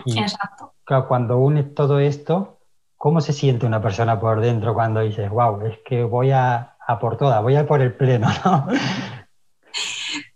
[0.06, 0.74] exacto.
[1.08, 2.58] cuando unes todo esto,
[2.96, 6.98] ¿cómo se siente una persona por dentro cuando dices, wow, es que voy a, a
[6.98, 8.66] por todas, voy a por el pleno, ¿no?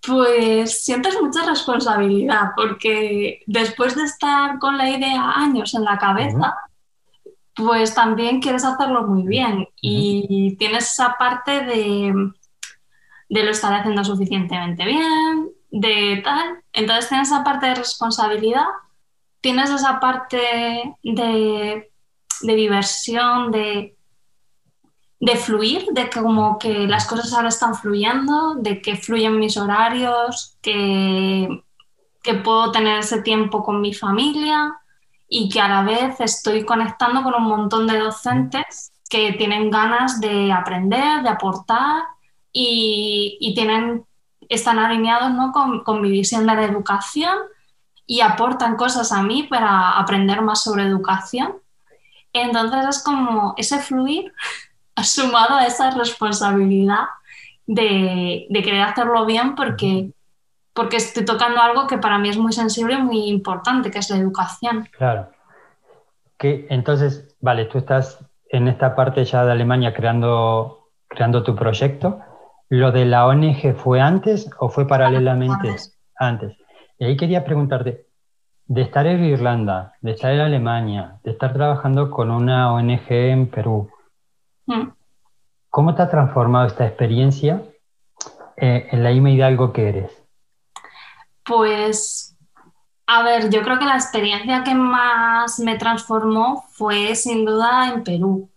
[0.06, 6.54] Pues sientes mucha responsabilidad porque después de estar con la idea años en la cabeza,
[7.54, 12.12] pues también quieres hacerlo muy bien y tienes esa parte de,
[13.28, 16.62] de lo estar haciendo suficientemente bien, de tal.
[16.72, 18.66] Entonces tienes esa parte de responsabilidad,
[19.40, 21.90] tienes esa parte de,
[22.42, 23.95] de diversión, de
[25.18, 29.56] de fluir, de que como que las cosas ahora están fluyendo, de que fluyen mis
[29.56, 31.62] horarios, que,
[32.22, 34.76] que puedo tener ese tiempo con mi familia
[35.28, 40.20] y que a la vez estoy conectando con un montón de docentes que tienen ganas
[40.20, 42.02] de aprender, de aportar
[42.52, 44.04] y, tienen,
[44.48, 45.52] están alineados ¿no?
[45.52, 47.38] con, con mi visión de la educación
[48.06, 51.54] y aportan cosas a mí para aprender más sobre educación.
[52.32, 54.32] Entonces es como ese fluir
[55.02, 57.04] sumado a esa responsabilidad
[57.66, 60.10] de, querer hacerlo bien porque,
[60.72, 64.10] porque estoy tocando algo que para mí es muy sensible y muy importante, que es
[64.10, 64.88] la educación.
[64.96, 65.30] Claro.
[66.38, 72.20] Que, entonces, vale, tú estás en esta parte ya de Alemania creando, creando tu proyecto.
[72.68, 75.68] ¿Lo de la ONG fue antes o fue paralelamente?
[75.68, 75.98] Antes.
[76.18, 76.56] antes.
[76.98, 78.06] Y ahí quería preguntarte,
[78.68, 83.46] de estar en Irlanda, de estar en Alemania, de estar trabajando con una ONG en
[83.46, 83.88] Perú,
[84.66, 84.90] Mm.
[85.70, 87.62] ¿Cómo te ha transformado esta experiencia
[88.56, 90.22] eh, en la Ima Hidalgo que eres?
[91.44, 92.36] Pues,
[93.06, 98.02] a ver, yo creo que la experiencia que más me transformó fue sin duda en
[98.02, 98.50] Perú,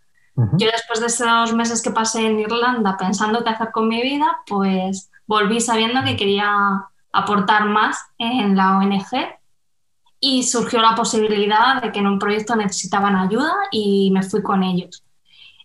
[0.54, 4.38] Yo después de esos meses que pasé en Irlanda pensando qué hacer con mi vida,
[4.48, 9.04] pues volví sabiendo que quería aportar más en la ONG
[10.22, 14.64] y surgió la posibilidad de que en un proyecto necesitaban ayuda y me fui con
[14.64, 15.04] ellos.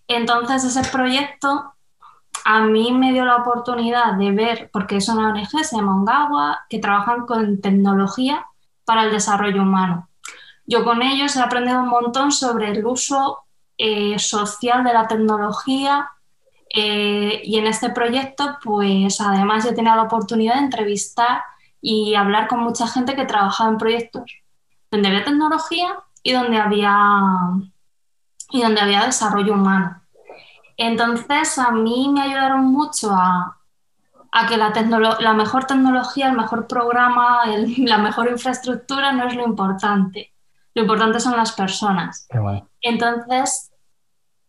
[0.08, 1.72] Entonces ese proyecto
[2.44, 6.66] a mí me dio la oportunidad de ver, porque es una ONG, se llama Ongawa,
[6.68, 8.46] que trabajan con tecnología
[8.84, 10.08] para el desarrollo humano.
[10.66, 13.44] Yo con ellos he aprendido un montón sobre el uso
[13.78, 16.10] eh, social de la tecnología
[16.70, 21.42] eh, y en este proyecto, pues además yo tenía la oportunidad de entrevistar
[21.80, 24.24] y hablar con mucha gente que trabajaba en proyectos
[24.90, 26.92] donde había tecnología y donde había,
[28.54, 30.00] y donde había desarrollo humano.
[30.76, 33.58] Entonces, a mí me ayudaron mucho a,
[34.48, 34.72] que la,
[35.18, 37.40] la, mejor tecnología, el mejor programa,
[37.78, 40.32] la mejor infraestructura no es lo importante.
[40.72, 42.28] Lo importante son las personas.
[42.80, 43.72] Entonces,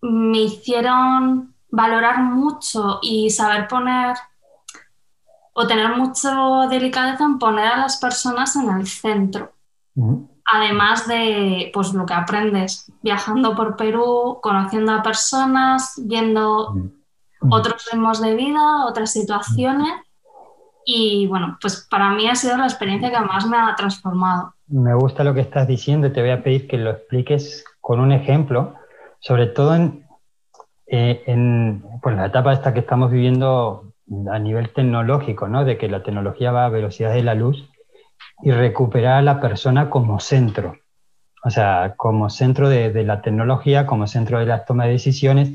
[0.02, 4.16] me hicieron valorar mucho y saber poner
[5.54, 9.52] o tener mucha delicadeza en poner a las personas en el centro
[10.46, 17.52] además de pues, lo que aprendes viajando por Perú, conociendo a personas, viendo mm.
[17.52, 19.92] otros ritmos de vida, otras situaciones.
[20.86, 24.54] Y bueno, pues para mí ha sido la experiencia que más me ha transformado.
[24.68, 28.00] Me gusta lo que estás diciendo y te voy a pedir que lo expliques con
[28.00, 28.76] un ejemplo,
[29.20, 30.06] sobre todo en,
[30.86, 33.94] eh, en pues, la etapa esta que estamos viviendo
[34.32, 35.66] a nivel tecnológico, ¿no?
[35.66, 37.68] de que la tecnología va a velocidad de la luz
[38.42, 40.78] y recuperar a la persona como centro,
[41.44, 45.52] o sea, como centro de, la tecnología, como centro de la toma de decisiones,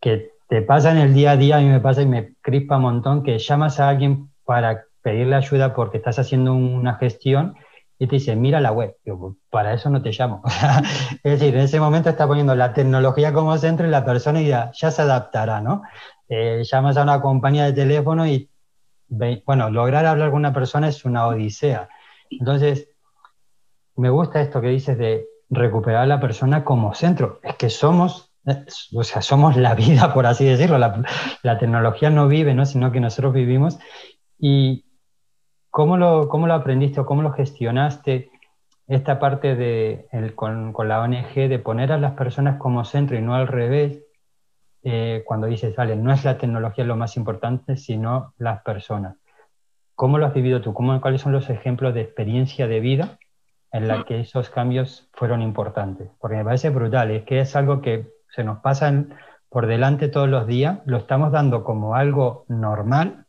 [0.00, 2.76] que te pasa en el día a día, a mí me pasa y me crispa
[2.76, 7.56] un montón, que llamas a alguien para pedirle ayuda porque estás haciendo una gestión
[7.98, 8.96] y te dice, mira la web.
[9.04, 10.42] Yo, pues, para eso no te llamo.
[11.22, 14.70] es decir, en ese momento está poniendo la tecnología como centro y la persona ya,
[14.72, 15.82] ya se adaptará, ¿no?
[16.28, 18.48] Eh, llamas a una compañía de teléfono y,
[19.08, 21.88] bueno, lograr hablar con una persona es una odisea.
[22.30, 22.88] Entonces,
[23.96, 27.40] me gusta esto que dices de recuperar a la persona como centro.
[27.42, 28.32] Es que somos,
[28.92, 30.78] o sea, somos la vida, por así decirlo.
[30.78, 32.66] La, tecnología no vive, ¿no?
[32.66, 33.78] sino que nosotros vivimos.
[34.38, 34.84] ¿Y
[35.70, 38.30] cómo lo, cómo lo aprendiste o cómo lo gestionaste
[38.86, 43.22] esta parte de, con, con, la ONG de poner a las personas como centro y
[43.22, 44.02] no al revés?
[44.86, 49.16] Eh, cuando dices, vale, no es la tecnología lo más importante, sino las personas.
[49.94, 50.74] ¿Cómo lo has vivido tú?
[50.74, 53.18] ¿Cómo, ¿Cuáles son los ejemplos de experiencia de vida
[53.72, 56.10] en la que esos cambios fueron importantes?
[56.20, 58.92] Porque me parece brutal, es que es algo que se nos pasa
[59.48, 63.26] por delante todos los días, lo estamos dando como algo normal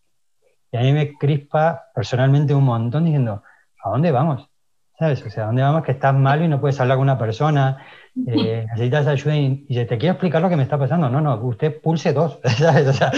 [0.72, 3.44] y a mí me crispa personalmente un montón diciendo,
[3.84, 4.50] ¿a dónde vamos?
[4.98, 5.24] ¿Sabes?
[5.26, 7.86] O sea, ¿a dónde vamos que estás mal y no puedes hablar con una persona?
[8.28, 11.10] Eh, necesitas ayuda y, y, te quiero explicar lo que me está pasando.
[11.10, 12.88] No, no, usted pulse dos, ¿sabes?
[12.88, 13.12] O sea,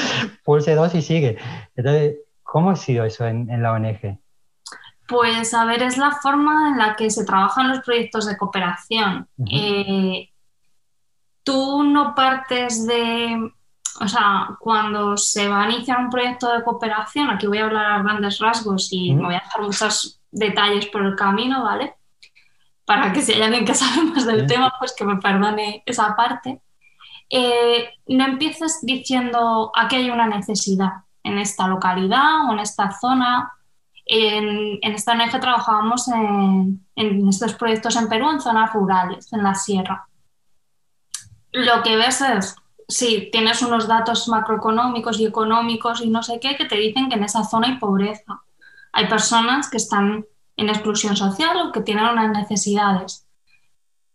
[0.43, 1.37] pulse dos y sigue.
[1.75, 2.17] Entonces,
[2.57, 4.17] ¿Cómo ha sido eso en, la ONG?
[5.07, 9.27] Pues a ver, es la forma en la que se trabajan los proyectos de cooperación.
[9.51, 10.27] Eh,
[11.43, 13.51] tú no partes de,
[14.01, 17.85] o sea, cuando se va a iniciar un proyecto de cooperación, aquí voy a hablar
[17.85, 21.93] a grandes rasgos y me voy a dejar muchos detalles por el camino, ¿vale?
[22.85, 26.15] Para que si hay alguien que sabe más del tema, pues que me perdone esa
[26.15, 26.59] parte.
[27.29, 33.51] Eh, no empieces diciendo aquí hay una necesidad en esta localidad o en esta zona.
[34.05, 36.81] En, esta ONG trabajábamos en,
[37.29, 40.07] estos proyectos en Perú, en zonas rurales, en la sierra.
[41.51, 42.55] Lo que ves es,
[42.87, 47.15] sí, tienes unos datos macroeconómicos y económicos y no sé qué que te dicen que
[47.15, 48.41] en esa zona hay pobreza.
[48.93, 53.27] Hay personas que están en exclusión social o que tienen unas necesidades.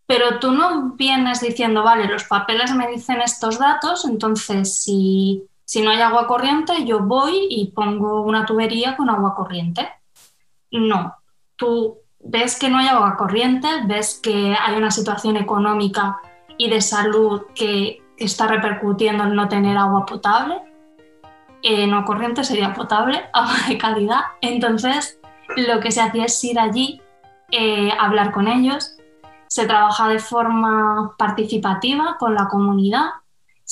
[0.06, 5.80] Pero tú no vienes diciendo, vale, los papeles me dicen estos datos, entonces si si
[5.80, 9.88] no hay agua corriente, yo voy y pongo una tubería con agua corriente.
[10.70, 11.16] No,
[11.56, 16.20] tú ves que no hay agua corriente, ves que hay una situación económica
[16.58, 20.60] y de salud que está repercutiendo en no tener agua potable.
[21.62, 24.20] Eh, no corriente sería potable, agua de calidad.
[24.42, 25.18] Entonces,
[25.56, 27.00] lo que se hacía es ir allí,
[27.50, 28.98] eh, hablar con ellos.
[29.46, 33.21] Se trabaja de forma participativa con la comunidad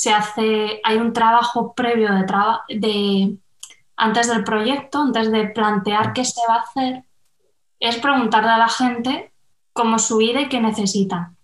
[0.01, 2.25] se hace, hay un trabajo previo de,
[2.79, 3.37] de
[3.97, 7.05] antes del proyecto, antes de plantear qué se va a hacer,
[7.79, 9.31] es preguntarle a la gente
[9.75, 11.37] cómo su vida y qué necesitan.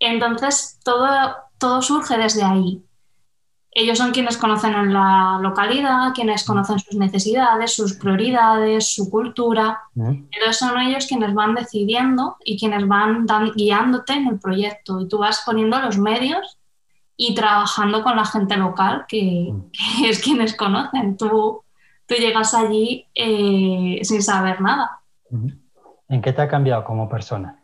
[0.00, 1.08] Entonces, todo,
[1.56, 2.84] todo surge desde ahí.
[3.70, 9.80] Ellos son quienes conocen en la localidad, quienes conocen sus necesidades, sus prioridades, su cultura.
[9.96, 15.00] Entonces son ellos quienes van decidiendo y quienes van guiándote en el proyecto.
[15.00, 16.59] Y tú vas poniendo los medios
[17.22, 19.70] y trabajando con la gente local, que, mm.
[20.06, 21.18] es quienes conocen.
[21.18, 21.62] Tú,
[22.06, 25.02] tú llegas allí eh, sin saber nada.
[26.08, 27.60] ¿En qué te ha cambiado como persona?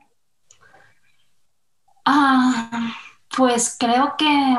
[2.05, 2.93] Ah,
[3.35, 4.59] pues creo que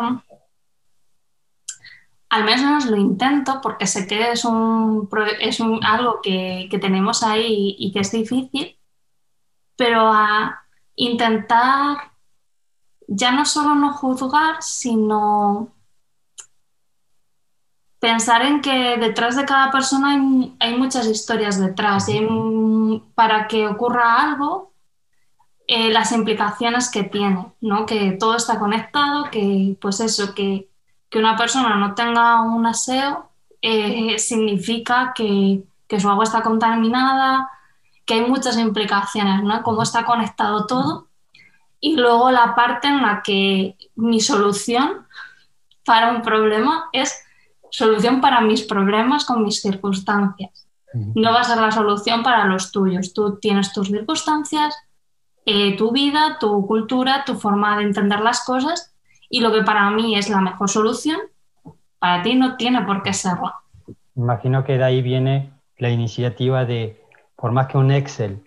[2.30, 5.08] al menos lo intento porque sé que es, un,
[5.40, 8.76] es un, algo que, que, tenemos ahí y que es difícil,
[9.76, 10.64] pero a
[10.96, 12.17] intentar
[13.08, 15.70] ya no solo no juzgar, sino
[18.00, 20.20] pensar en que detrás de cada persona
[20.60, 24.72] hay, muchas historias detrás y para que ocurra algo,
[25.68, 27.86] eh, las implicaciones que tiene, ¿no?
[27.86, 30.70] que todo está conectado, que pues eso, que,
[31.16, 33.32] una persona no tenga un aseo
[33.62, 37.50] eh, significa que, que, su agua está contaminada,
[38.06, 39.64] que hay muchas implicaciones, ¿no?
[39.64, 41.07] Cómo está conectado todo.
[41.80, 45.06] Y luego la parte en la que mi solución
[45.86, 47.24] para un problema es
[47.70, 50.68] solución para mis problemas con mis circunstancias.
[50.94, 53.14] No va a ser la solución para los tuyos.
[53.14, 54.76] Tú tienes tus circunstancias,
[55.46, 58.94] eh, tu vida, tu cultura, tu forma de entender las cosas
[59.30, 61.20] y lo que para mí es la mejor solución,
[62.00, 63.54] para ti no tiene por qué serlo.
[64.16, 67.02] Imagino que de ahí viene la iniciativa de,
[67.36, 68.44] por más que un Excel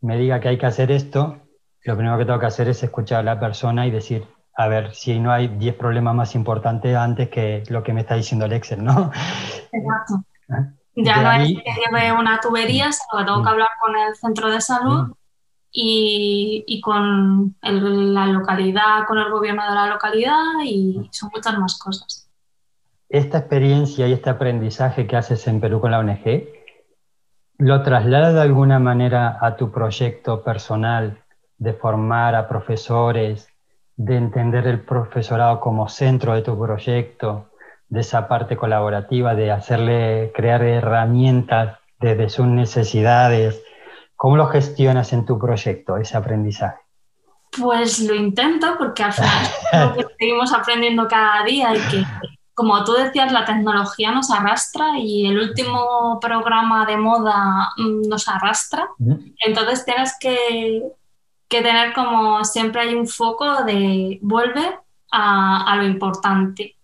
[0.00, 1.36] me diga que hay que hacer esto,
[1.84, 4.94] lo primero que tengo que hacer es escuchar a la persona y decir, a ver
[4.94, 8.52] si no hay 10 problemas más importantes antes que lo que me está diciendo el
[8.52, 9.10] Excel, ¿no?
[9.72, 10.24] Exacto.
[10.50, 10.80] ¿Eh?
[10.96, 13.52] Ya no es que lleve una tubería, sino que tengo que mm.
[13.52, 15.12] hablar con el centro de salud mm.
[15.72, 22.28] y, con la localidad, con el gobierno de la localidad y son muchas más cosas.
[23.08, 26.44] Esta experiencia y este aprendizaje que haces en Perú con la ONG,
[27.58, 31.22] ¿lo trasladas de alguna manera a tu proyecto personal
[31.60, 33.48] de formar a profesores,
[33.96, 37.50] de entender el profesorado como centro de tu proyecto,
[37.88, 43.62] de esa parte colaborativa, de hacerle crear herramientas desde sus necesidades.
[44.16, 46.80] ¿Cómo lo gestionas en tu proyecto, ese aprendizaje?
[47.58, 49.46] Pues lo intento porque al final
[50.18, 52.04] seguimos aprendiendo cada día y que,
[52.54, 58.28] como tú decías, la tecnología nos arrastra y el último programa de moda mm, nos
[58.28, 58.88] arrastra.
[59.44, 60.90] Entonces tienes que
[61.50, 64.78] que tener como siempre hay un foco de vuelve
[65.10, 66.76] a, lo importante.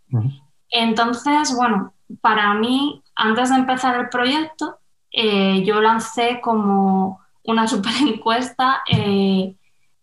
[0.68, 4.78] Entonces, bueno, para mí, antes de empezar el proyecto,
[5.12, 9.54] eh, yo lancé como una super encuesta eh,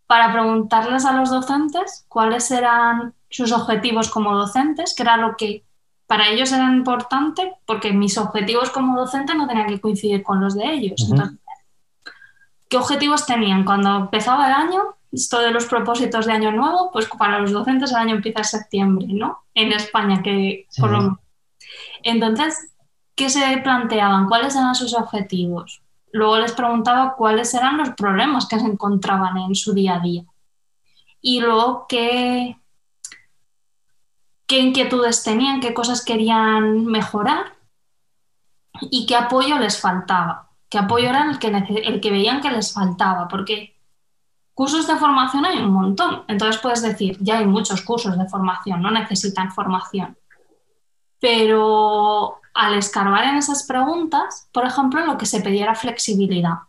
[0.07, 5.65] para preguntarles a los docentes cuáles eran sus objetivos como docentes, que era lo que
[6.07, 10.55] para ellos era importante, porque mis objetivos como docente no tenían que coincidir con los
[10.55, 11.09] de ellos.
[12.73, 13.65] ¿Qué objetivos tenían?
[13.65, 17.91] Cuando empezaba el año, esto de los propósitos de año nuevo, pues para los docentes
[17.91, 19.43] el año empieza en septiembre, ¿no?
[19.53, 21.19] En España, que por lo
[22.01, 22.71] Entonces,
[23.13, 24.27] ¿qué se planteaban?
[24.27, 25.83] ¿Cuáles eran sus objetivos?
[26.13, 30.23] Luego les preguntaba cuáles eran los problemas que se encontraban en su día a día.
[31.21, 32.57] Y luego qué,
[34.47, 37.53] qué inquietudes tenían, qué cosas querían mejorar
[38.81, 42.73] y qué apoyo les faltaba qué apoyo era el que, el que veían que les
[42.73, 43.75] faltaba, porque
[44.55, 46.23] cursos de formación hay un montón.
[46.27, 50.17] Entonces puedes decir, ya hay muchos cursos de formación, no necesitan formación.
[51.19, 56.61] Pero al escarbar en esas preguntas, por ejemplo, lo que se pedía era flexibilidad.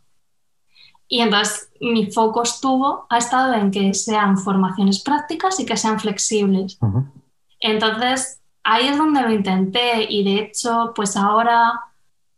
[1.09, 5.99] Y entonces mi foco estuvo, ha estado en que sean formaciones prácticas y que sean
[5.99, 6.79] flexibles.
[7.59, 11.81] Entonces, ahí es donde lo intenté y de hecho, pues ahora,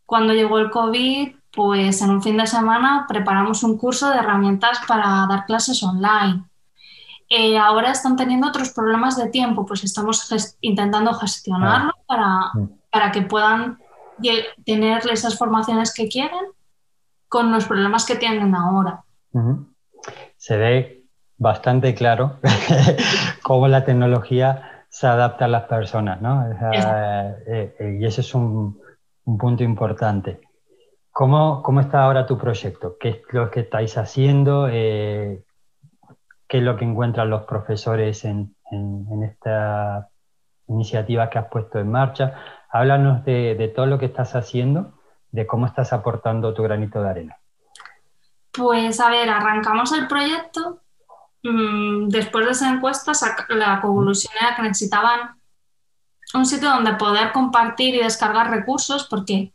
[0.05, 4.79] cuando llegó el COVID, pues en un fin de semana preparamos un curso de herramientas
[4.87, 6.43] para dar clases online.
[7.29, 12.69] Eh, ahora están teniendo otros problemas de tiempo, pues estamos intentando gestionarlo para, mm.
[12.91, 13.79] para, que puedan
[14.67, 16.45] tener esas formaciones que quieren
[17.27, 19.03] con los problemas que tienen ahora.
[20.37, 21.05] Se ve
[21.39, 22.37] bastante claro
[23.41, 26.45] cómo la tecnología se adapta a las personas, ¿no?
[26.51, 28.79] Eh, eh, y ese es un,
[29.25, 30.46] un punto importante.
[31.17, 32.95] ¿Cómo, ¿Cómo, está ahora tu proyecto?
[32.99, 34.67] ¿Qué es lo que estáis haciendo?
[34.69, 35.43] Eh,
[36.47, 40.09] ¿Qué es lo que encuentran los profesores en, en, esta
[40.67, 42.35] iniciativa que has puesto en marcha?
[42.69, 44.93] Háblanos de, de, todo lo que estás haciendo,
[45.31, 47.37] de cómo estás aportando tu granito de arena.
[48.51, 50.83] Pues a ver, arrancamos el proyecto.
[51.41, 53.13] Mm, después de esa encuesta,
[53.49, 55.41] la conclusión era que necesitaban
[56.35, 59.51] un sitio donde poder compartir y descargar recursos porque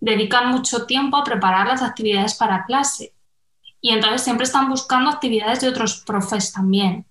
[0.00, 3.12] dedican mucho tiempo a preparar las actividades para clase
[3.80, 7.06] y entonces siempre están buscando actividades de otros profes también.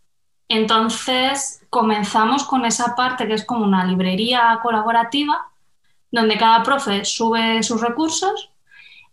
[0.49, 5.47] Entonces, comenzamos con esa parte que es como una librería colaborativa,
[6.11, 8.51] donde cada profe sube sus recursos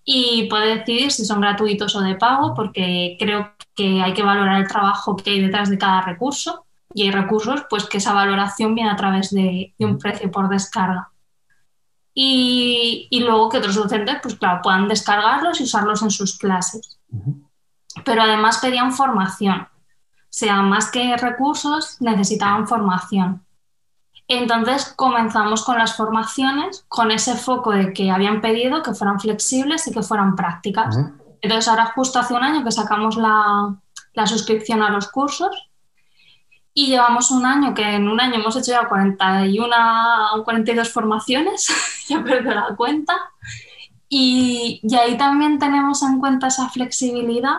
[0.04, 4.60] y puede decidir si son gratuitos o de pago, porque creo que hay que valorar
[4.60, 8.74] el trabajo que hay detrás de cada recurso y hay recursos pues que esa valoración
[8.74, 11.11] viene a través de, un precio por descarga.
[12.14, 16.98] Y, luego que otros docentes pues claro, puedan descargarlos y usarlos en sus clases.
[18.04, 19.60] Pero además pedían formación.
[19.60, 23.44] O sea, más que recursos, necesitaban formación.
[24.28, 29.86] Entonces comenzamos con las formaciones con ese foco de que habían pedido que fueran flexibles
[29.86, 30.96] y que fueran prácticas.
[31.42, 33.76] Entonces ahora justo hace un año que sacamos la,
[34.14, 35.71] la, suscripción a los cursos
[36.74, 39.76] y llevamos un año que en un año hemos hecho ya 41
[40.34, 41.68] o 42 formaciones,
[42.08, 43.14] ya perdí la cuenta.
[44.08, 47.56] Y, y ahí también tenemos en cuenta esa flexibilidad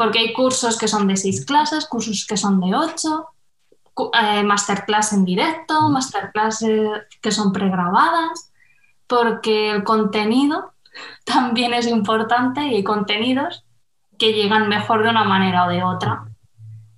[0.00, 3.28] porque hay cursos que son de seis clases, cursos que son de ocho,
[4.18, 6.64] eh, masterclass en directo, masterclass
[7.20, 8.50] que son pregrabadas,
[9.06, 10.72] porque el contenido
[11.24, 13.66] también es importante y hay contenidos
[14.18, 16.29] que llegan mejor de una manera o de otra.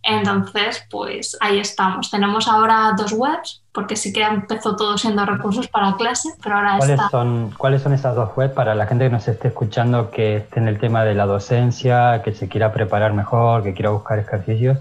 [0.03, 2.11] Entonces, pues ahí estamos.
[2.11, 6.79] Tenemos ahora dos webs, porque sí que empezó todo siendo recursos para clase, pero ahora
[6.79, 10.39] ¿Cuáles Son, ¿Cuáles son esas dos webs para la gente que nos esté escuchando, que
[10.39, 14.19] esté en el tema de la docencia, que se quiera preparar mejor, que quiera buscar
[14.19, 14.79] ejercicios?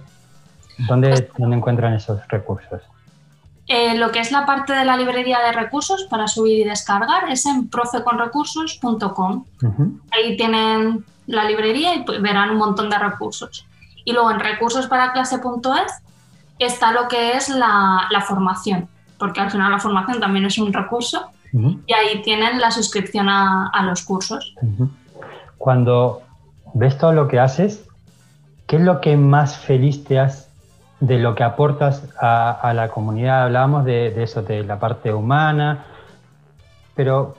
[0.87, 2.81] ¿Dónde, pues ¿dónde encuentran esos recursos?
[3.67, 7.29] Eh, lo que es la parte de la librería de recursos para subir y descargar
[7.29, 9.45] es en profeconrecursos.com.
[10.11, 13.65] Ahí tienen la librería y pues verán un montón de recursos.
[14.05, 16.01] Y luego en recursosparaClase.es
[16.59, 18.87] está lo que es la, formación,
[19.17, 23.83] porque al final la formación también es un recurso y ahí tienen la suscripción a,
[23.83, 24.55] los cursos.
[25.57, 26.21] Cuando
[26.73, 27.87] ves todo lo que haces,
[28.67, 30.49] ¿qué es lo que más feliz te has
[30.99, 33.43] de lo que aportas a, la comunidad?
[33.43, 35.85] Hablábamos de, eso, de la parte humana,
[36.95, 37.35] pero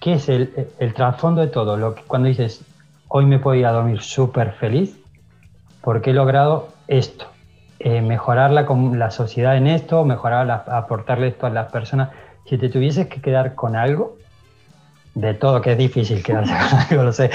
[0.00, 1.76] ¿qué es el, el trasfondo de todo?
[1.76, 2.64] Lo que, cuando dices,
[3.08, 5.01] hoy me puedo ir a dormir súper feliz,
[5.82, 7.26] porque he logrado esto,
[7.78, 12.10] eh, mejorar la, la, sociedad en esto, mejorar, aportarle esto a las personas.
[12.46, 14.16] Si te tuvieses que quedar con algo,
[15.14, 17.30] de todo, que es difícil quedarse con algo, lo sé,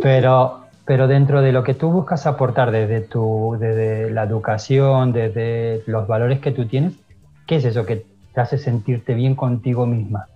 [0.00, 5.82] pero, pero dentro de lo que tú buscas aportar desde, tu, desde la educación, desde
[5.86, 6.94] los valores que tú tienes,
[7.46, 10.26] ¿qué es eso que te hace sentirte bien contigo misma?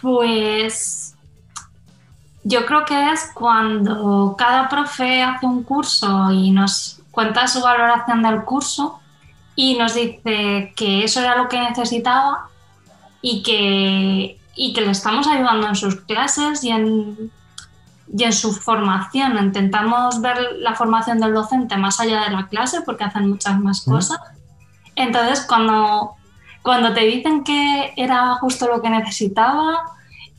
[0.00, 1.14] Pues
[2.42, 8.22] yo creo que es cuando cada profe hace un curso y nos cuenta su valoración
[8.22, 9.00] del curso
[9.54, 12.48] y nos dice que eso era lo que necesitaba
[13.20, 17.30] y que, y que le estamos ayudando en sus clases y en,
[18.16, 19.36] y en su formación.
[19.38, 23.82] Intentamos ver la formación del docente más allá de la clase porque hacen muchas más
[23.82, 24.18] cosas.
[24.96, 26.14] Entonces, cuando,
[26.62, 29.84] cuando te dicen que era justo lo que necesitaba,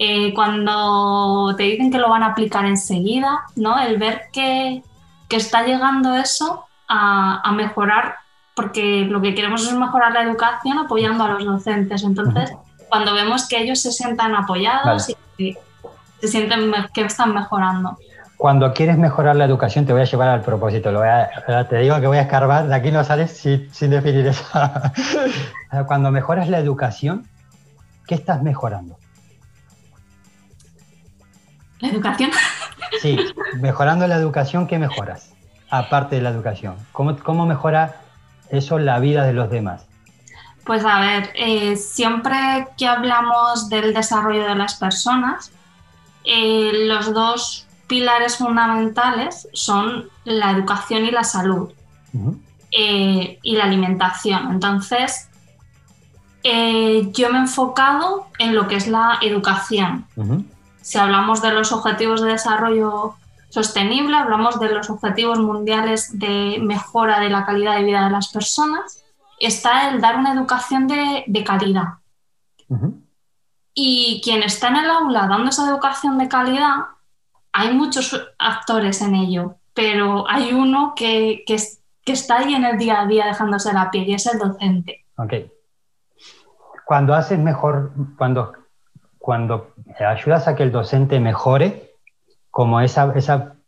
[0.04, 3.80] eh, cuando te dicen que lo van a aplicar enseguida, ¿no?
[3.80, 4.82] El ver que,
[5.30, 8.16] está llegando eso a, mejorar,
[8.56, 12.04] porque lo que queremos es mejorar la educación apoyando a los docentes.
[12.04, 12.52] Entonces,
[12.90, 15.58] cuando vemos que ellos se sientan apoyados y que
[16.20, 17.96] se sienten que están mejorando.
[18.38, 20.92] Cuando quieres mejorar la educación, te voy a llevar al propósito.
[20.92, 21.02] Lo
[21.70, 24.44] te digo que voy a escarbar, de aquí no sales sin, sin definir eso.
[25.88, 27.28] Cuando mejoras la educación,
[28.08, 28.98] ¿qué estás mejorando?
[31.82, 32.32] ¿La educación?
[33.02, 33.18] Sí,
[33.60, 35.34] mejorando la educación, ¿qué mejoras?
[35.70, 36.76] Aparte de la educación.
[36.92, 38.02] ¿Cómo, cómo mejora
[38.50, 39.86] eso la vida de los demás?
[40.66, 45.52] Pues a ver, eh, siempre que hablamos del desarrollo de las personas,
[46.24, 51.72] eh, los dos pilares fundamentales son la educación y la salud
[52.72, 54.52] eh, y la alimentación.
[54.52, 55.30] Entonces,
[56.44, 60.06] yo me he enfocado en lo que es la educación.
[60.92, 63.16] Si hablamos de los objetivos de desarrollo
[63.48, 68.28] sostenible, hablamos de los objetivos mundiales de mejora de la calidad de vida de las
[68.28, 69.02] personas,
[69.40, 71.94] está el dar una educación de, calidad.
[73.74, 76.80] Y quien está en el aula dando esa educación de calidad,
[77.54, 81.56] hay muchos actores en ello, pero hay uno que, que,
[82.04, 85.06] que está ahí en el día a día dejándose la piel y es el docente.
[85.16, 85.36] Ok.
[86.86, 88.61] Cuando haces mejor, cuando
[89.22, 91.94] cuando ayudas a que el docente mejore,
[92.50, 93.14] como esa,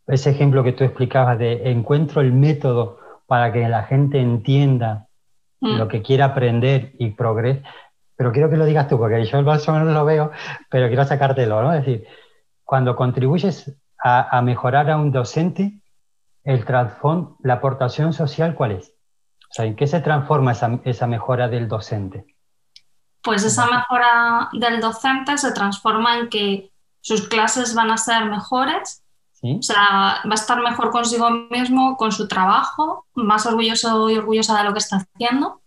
[0.08, 5.06] ese ejemplo que tú explicabas de encuentro el método para que la gente entienda
[5.60, 5.76] mm.
[5.76, 7.62] lo que quiere aprender y progrese,
[8.16, 10.32] pero quiero que lo digas tú, porque yo más o menos lo veo,
[10.68, 11.72] pero quiero sacártelo, ¿no?
[11.72, 12.06] Es decir,
[12.64, 15.80] cuando contribuyes a, mejorar a un docente,
[16.42, 18.92] el la aportación social, ¿cuál es?
[19.56, 22.33] O ¿en qué se transforma esa, esa mejora del docente?
[23.24, 26.70] Pues esa mejora del docente se transforma en que
[27.00, 29.02] sus clases van a ser mejores,
[29.42, 34.56] o sea, va a estar mejor consigo mismo, con su trabajo, más orgulloso y orgullosa
[34.56, 35.60] de lo que está haciendo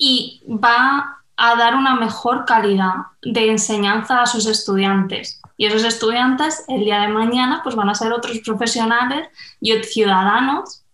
[0.00, 5.40] y va a dar una mejor calidad de enseñanza a sus estudiantes.
[5.58, 9.28] Y esos estudiantes el día de mañana pues van a ser otros profesionales
[9.60, 10.84] y ciudadanos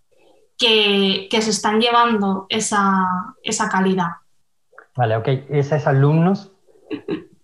[0.58, 3.06] que, se están llevando esa,
[3.70, 4.08] calidad.
[4.96, 5.28] Vale, ok.
[5.50, 6.52] Esos alumnos,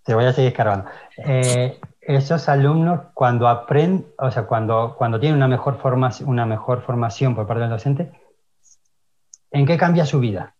[0.04, 0.86] te voy a seguir escarbando.
[1.18, 6.82] Eh, esos alumnos cuando aprenden, o sea, cuando, cuando tienen una mejor, formación, una mejor
[6.82, 8.10] formación por parte del docente,
[9.50, 10.54] ¿en qué cambia su vida?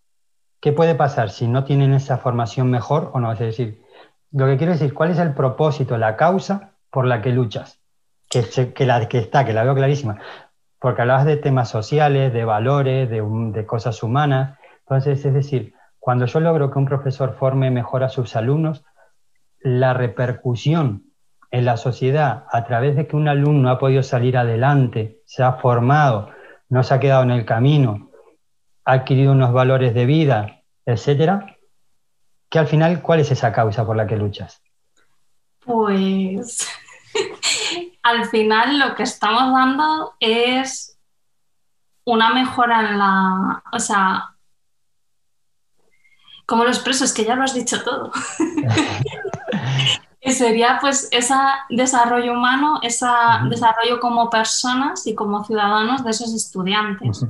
[0.60, 3.32] ¿Qué puede pasar si no tienen esa formación mejor o no?
[3.32, 3.82] Es decir,
[4.30, 7.80] lo que quiero decir, ¿cuál es el propósito, la causa por la que luchas?
[8.28, 10.18] Que, que, la, que está, que la veo clarísima.
[10.78, 13.22] Porque hablabas de temas sociales, de valores, de,
[13.52, 14.58] de cosas humanas.
[14.80, 18.84] Entonces, es decir, cuando yo logro que un profesor forme mejor a sus alumnos,
[19.60, 21.04] la repercusión
[21.52, 25.52] en la sociedad a través de que un alumno ha podido salir adelante, se ha
[25.52, 26.30] formado,
[26.68, 28.10] no se ha quedado en el camino,
[28.84, 31.56] ha adquirido unos valores de vida, etcétera,
[32.50, 34.60] que al final, ¿cuál es esa causa por la que luchas?
[35.64, 36.68] Pues
[38.02, 40.98] al final lo que estamos dando es
[42.04, 44.31] una mejora en la, o sea,
[46.46, 48.10] como los presos, que ya lo has dicho todo.
[50.20, 51.34] que sería pues ese
[51.70, 53.06] desarrollo humano, ese
[53.48, 57.26] desarrollo como personas y como ciudadanos de esos estudiantes.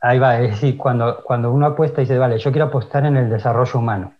[0.00, 3.16] Ahí va, es decir, cuando, cuando uno apuesta y dice, vale, yo quiero apostar en
[3.16, 4.14] el desarrollo humano.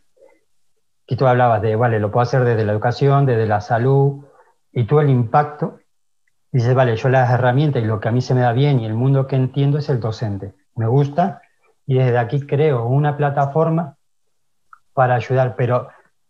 [1.06, 4.24] Y tú hablabas de, vale, lo puedo hacer desde la educación, desde la salud,
[4.72, 5.78] y tú el impacto,
[6.52, 8.86] dices, vale, yo las herramientas y lo que a mí se me da bien y
[8.86, 10.54] el mundo que entiendo es el docente.
[10.74, 11.42] Me gusta
[11.86, 13.96] y desde aquí creo una plataforma
[14.92, 15.88] para ayudar, pero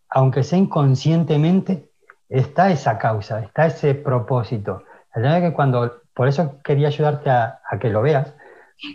[0.09, 1.89] aunque sea inconscientemente,
[2.29, 4.83] está esa causa, está ese propósito.
[5.13, 8.33] que cuando, por eso quería ayudarte a, que lo veas,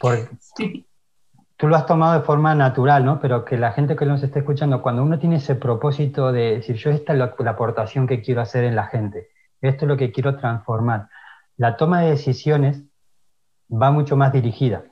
[0.01, 0.29] porque
[1.57, 3.21] tú lo has tomado de forma natural, ¿no?
[3.21, 6.77] Pero que la gente que nos esté escuchando, cuando uno tiene ese propósito de decir,
[6.77, 9.29] yo esta es la, aportación que quiero hacer en la gente,
[9.61, 11.09] esto es lo que quiero transformar,
[11.57, 12.83] la toma de decisiones
[13.71, 14.85] va mucho más dirigida.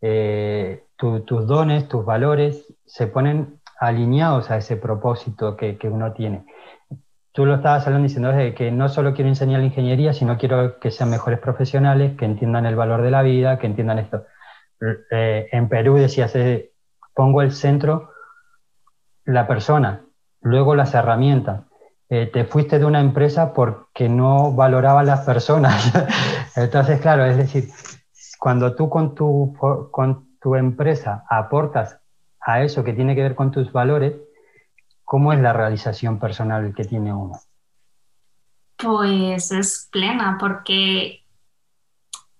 [0.00, 6.46] Eh, tus dones, tus valores se ponen alineados a ese propósito que, uno tiene.
[7.32, 10.90] Tú lo estabas hablando diciendo que no solo quiero enseñar la ingeniería, sino quiero que
[10.90, 14.24] sean mejores profesionales, que entiendan el valor de la vida, que entiendan esto.
[15.10, 16.72] Eh, en Perú decías, eh,
[17.14, 18.10] pongo el centro
[19.24, 20.02] la persona,
[20.42, 21.62] luego las herramientas.
[22.10, 25.92] Eh, te fuiste de una empresa porque no valoraba las personas.
[26.56, 27.70] Entonces, claro, es decir,
[28.38, 29.56] cuando tú con tu,
[30.44, 31.98] tu empresa aportas
[32.38, 34.12] a eso que tiene que ver con tus valores,
[35.02, 37.40] ¿cómo es la realización personal que tiene uno?
[38.76, 41.24] Pues es plena, porque,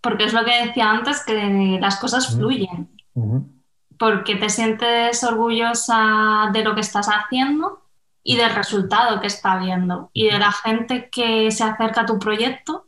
[0.03, 2.91] porque es lo que decía antes, que las cosas fluyen.
[3.99, 7.85] Porque te sientes orgullosa de lo que estás haciendo
[8.23, 12.19] y del resultado que está viendo y de la gente que se acerca a tu
[12.19, 12.87] proyecto,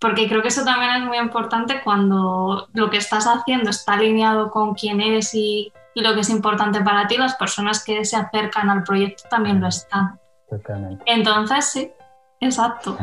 [0.00, 4.50] porque creo que eso también es muy importante cuando lo que estás haciendo está alineado
[4.50, 8.16] con quién eres y y lo que es importante para ti, las personas que se
[8.16, 10.18] acercan al proyecto también lo están.
[10.48, 11.02] Totalmente.
[11.06, 11.92] Entonces, sí,
[12.40, 12.96] exacto.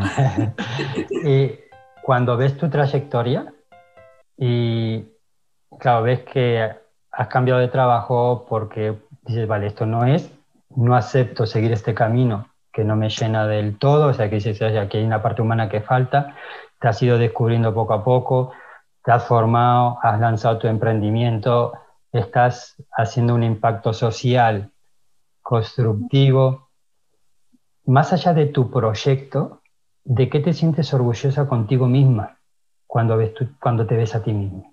[1.23, 1.51] y
[2.01, 3.53] cuando ves tu trayectoria
[4.37, 5.05] y,
[5.79, 6.71] claro, ves que
[7.11, 10.31] has cambiado de trabajo porque dices, vale, esto no es,
[10.75, 14.61] no acepto seguir este camino que no me llena del todo, o sea, que dices,
[14.61, 16.35] aquí hay una parte humana que falta,
[16.79, 18.51] te has ido descubriendo poco a poco,
[19.03, 21.73] te has formado, has lanzado tu emprendimiento,
[22.11, 24.71] estás haciendo un impacto social
[25.41, 26.69] constructivo.
[27.85, 29.61] Más allá de tu proyecto,
[30.03, 32.37] ¿de qué te sientes orgullosa contigo misma
[32.85, 34.63] cuando, ves cuando te ves a ti misma?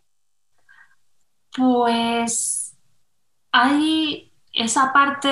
[1.57, 2.77] Pues
[3.53, 5.31] hay esa parte,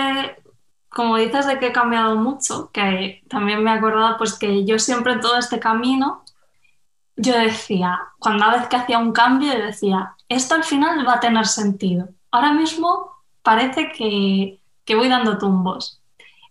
[0.89, 4.79] como dices, de que he cambiado mucho, que también me he acordado pues que yo
[4.79, 6.22] siempre en todo este camino,
[7.17, 11.21] yo decía, cuando vez que hacía un cambio, yo decía, esto al final va a
[11.21, 12.09] tener sentido.
[12.31, 13.11] Ahora mismo
[13.43, 14.61] parece que,
[14.95, 16.01] voy dando tumbos,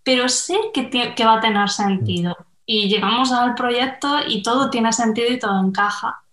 [0.03, 2.35] pero sé que, que va a tener sentido.
[2.65, 6.23] Y llegamos al proyecto y todo tiene sentido y todo encaja.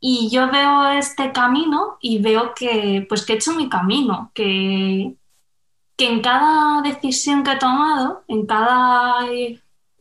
[0.00, 5.16] Y yo veo este camino y veo que, pues, que he hecho mi camino, que,
[5.96, 9.26] que en cada decisión que he tomado, en cada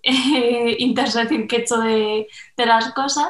[0.08, 3.30] eh, intersección que he hecho de, de las cosas,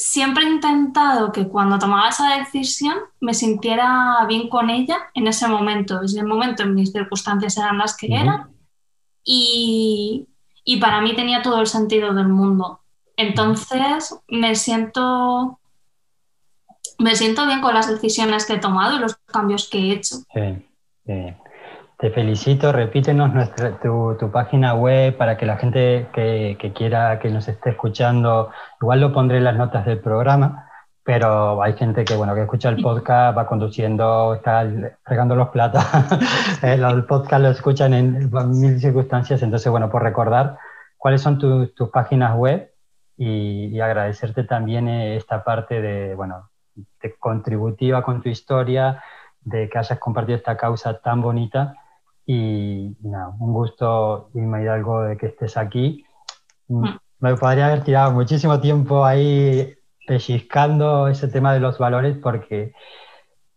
[0.00, 5.46] siempre he intentado que cuando tomaba esa decisión me sintiera bien con ella en ese
[5.46, 6.00] momento.
[6.02, 8.50] En el momento, en mis circunstancias eran las que eran
[9.22, 10.26] y,
[10.80, 12.80] para mí tenía todo el sentido del mundo.
[13.16, 15.60] Entonces me siento,
[16.98, 20.16] me siento bien con las decisiones que he tomado y los cambios que he hecho.
[22.00, 27.46] Te felicito, repítenos nuestra, tu, página web para que la gente que, quiera que nos
[27.46, 30.66] esté escuchando, igual lo pondré en las notas del programa,
[31.04, 34.66] pero hay gente que, bueno, que escucha el podcast, va conduciendo, está
[35.04, 35.84] fregando los platos,
[36.62, 40.56] el eh, podcast lo escuchan en mil circunstancias, entonces, bueno, por recordar
[40.96, 42.72] cuáles son tus páginas web
[43.18, 49.02] y, agradecerte también eh, esta parte de, bueno, de contributiva con tu historia,
[49.42, 51.74] de que hayas compartido esta causa tan bonita
[52.32, 56.04] y, nada, un gusto, Irma Hidalgo, de que estés aquí.
[56.68, 56.98] Mm, mm.
[57.18, 59.74] Me podría haber tirado muchísimo tiempo ahí
[60.06, 62.72] pellizcando ese tema de los valores porque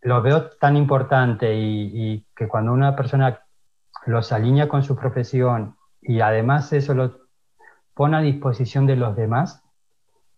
[0.01, 3.41] lo veo tan importante y, que cuando una persona
[4.07, 7.19] los alinea con su profesión y además eso lo
[7.93, 9.63] pone a disposición de los demás,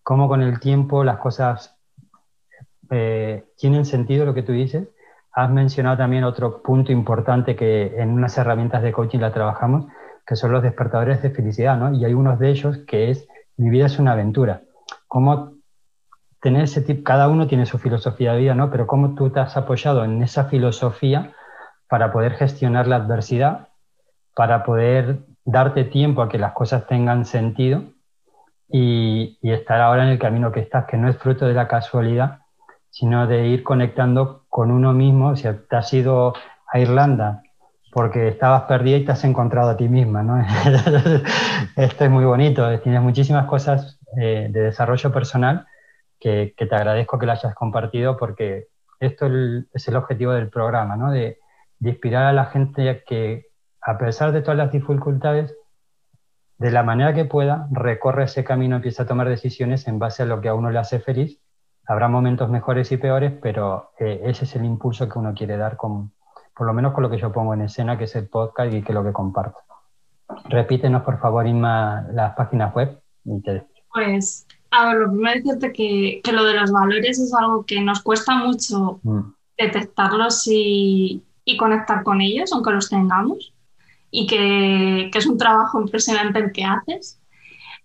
[0.03, 1.79] como con el tiempo las cosas
[2.91, 4.89] eh, tienen sentido lo que tú dices
[5.35, 9.85] Has mencionado también otro punto importante que en unas herramientas de coaching la trabajamos,
[10.25, 11.93] que son los despertadores de felicidad, ¿no?
[11.93, 13.27] Y hay uno de ellos que es
[13.57, 14.61] mi vida es una aventura.
[15.09, 15.55] Cómo
[16.41, 18.71] tener ese tipo, cada uno tiene su filosofía de vida, ¿no?
[18.71, 21.33] Pero cómo tú te has apoyado en esa filosofía
[21.89, 23.67] para poder gestionar la adversidad,
[24.35, 27.83] para poder darte tiempo a que las cosas tengan sentido
[28.69, 31.67] y, y estar ahora en el camino que estás, que no es fruto de la
[31.67, 32.39] casualidad,
[32.95, 35.31] sino de ir conectando con uno mismo.
[35.31, 36.33] O sea, te has ido
[36.71, 37.43] a Irlanda
[37.91, 40.41] porque estabas perdida y te has encontrado a ti misma, ¿no?
[41.75, 45.67] Esto es muy bonito, tienes muchísimas cosas eh, de desarrollo personal
[46.21, 48.67] que, te agradezco que las hayas compartido porque
[49.01, 49.27] esto
[49.73, 51.11] es el objetivo del programa, ¿no?
[51.11, 51.39] De,
[51.79, 53.47] de inspirar a la gente que,
[53.81, 55.53] a pesar de todas las dificultades,
[56.59, 60.25] de la manera que pueda, recorre ese camino, empieza a tomar decisiones en base a
[60.25, 61.41] lo que a uno le hace feliz
[61.87, 65.77] Habrá momentos mejores y peores, pero eh, ese es el impulso que uno quiere dar,
[65.77, 66.11] con,
[66.55, 68.81] por lo menos con lo que yo pongo en escena, que es el podcast y
[68.81, 69.59] que es lo que comparto.
[70.45, 72.99] Repítenos, por favor, Inma, las páginas web.
[73.93, 77.65] Pues, a ver, lo primero es decirte que, que, lo de los valores es algo
[77.65, 79.19] que nos cuesta mucho mm.
[79.57, 83.53] detectarlos y, y, conectar con ellos, aunque los tengamos,
[84.11, 87.19] y que, que es un trabajo impresionante el que haces.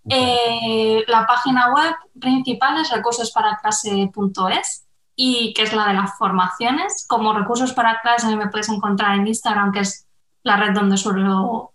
[0.09, 7.05] Eh, la página web principal es recursosparaclase.es y que es la de las formaciones.
[7.07, 10.07] Como recursos para clase me puedes encontrar en Instagram, que es
[10.43, 11.73] la red donde suelo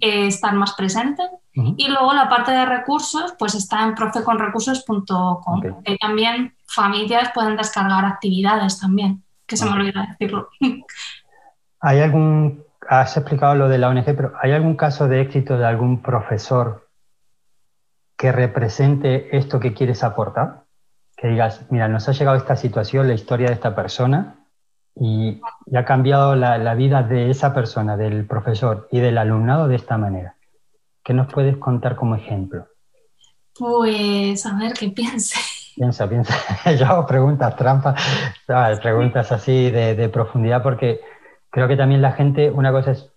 [0.00, 1.22] eh, estar más presente.
[1.76, 5.60] Y luego la parte de recursos, pues está en profeconrecursos.com.
[5.84, 10.50] que también familias pueden descargar actividades también, que se me olvidó decirlo.
[11.80, 15.66] ¿Hay algún, has explicado lo de la ONG, pero ¿hay algún caso de éxito de
[15.66, 16.87] algún profesor
[18.18, 20.64] que represente esto que quieres aportar?
[21.16, 24.34] Que digas, mira, nos ha llegado esta situación, la historia de esta persona,
[24.96, 25.40] y,
[25.74, 30.34] ha cambiado la, vida de esa persona, del profesor y del alumnado de esta manera.
[31.04, 32.66] ¿Qué nos puedes contar como ejemplo?
[33.56, 35.38] Pues a ver qué piense.
[35.76, 36.34] Piensa, piensa.
[36.76, 38.02] Yo hago preguntas trampas,
[38.82, 41.00] preguntas así de, de profundidad, porque
[41.50, 43.12] creo que también la gente, una cosa es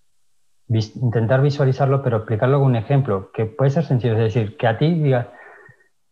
[0.79, 4.77] intentar visualizarlo, pero explicarlo con un ejemplo, que puede ser sencillo, es decir, que a
[4.77, 5.27] ti digas,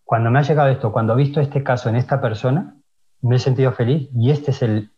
[0.04, 2.76] cuando me ha llegado esto, cuando he visto este caso en esta persona,
[3.22, 4.92] me he sentido feliz y este es el,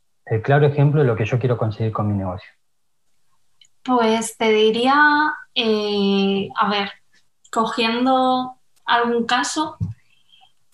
[0.44, 2.50] claro ejemplo de lo que yo quiero conseguir con mi negocio.
[3.84, 4.96] Pues te diría,
[5.54, 6.92] eh, a ver,
[7.52, 8.56] cogiendo
[8.86, 9.78] algún caso,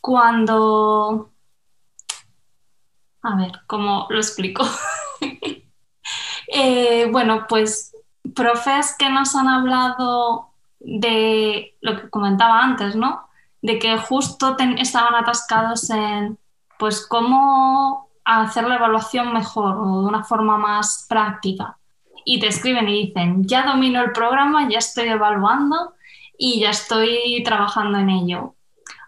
[0.01, 1.31] cuando...
[3.23, 4.63] A ver, ¿cómo lo explico?
[6.49, 7.96] Eh, bueno, pues
[8.38, 13.27] profes que nos han hablado de lo que comentaba antes, ¿no?
[13.61, 16.38] De que justo estaban atascados en,
[16.77, 21.77] pues, cómo hacer la evaluación mejor o de una forma más práctica.
[22.23, 25.93] Y te escriben y dicen, ya domino el programa, ya estoy evaluando
[26.38, 28.55] y ya estoy trabajando en ello.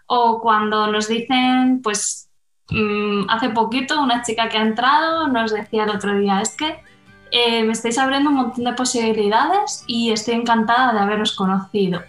[0.06, 2.28] O cuando nos dicen, pues,
[2.70, 6.82] mm, hace poquito una chica que ha entrado nos decía el otro día, es que
[7.30, 12.02] eh, me estáis abriendo un montón de posibilidades y estoy encantada de haberos conocido.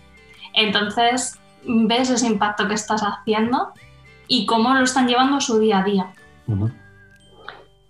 [0.53, 3.71] Entonces, ves ese impacto que estás haciendo
[4.27, 6.07] y cómo lo están llevando su día a día.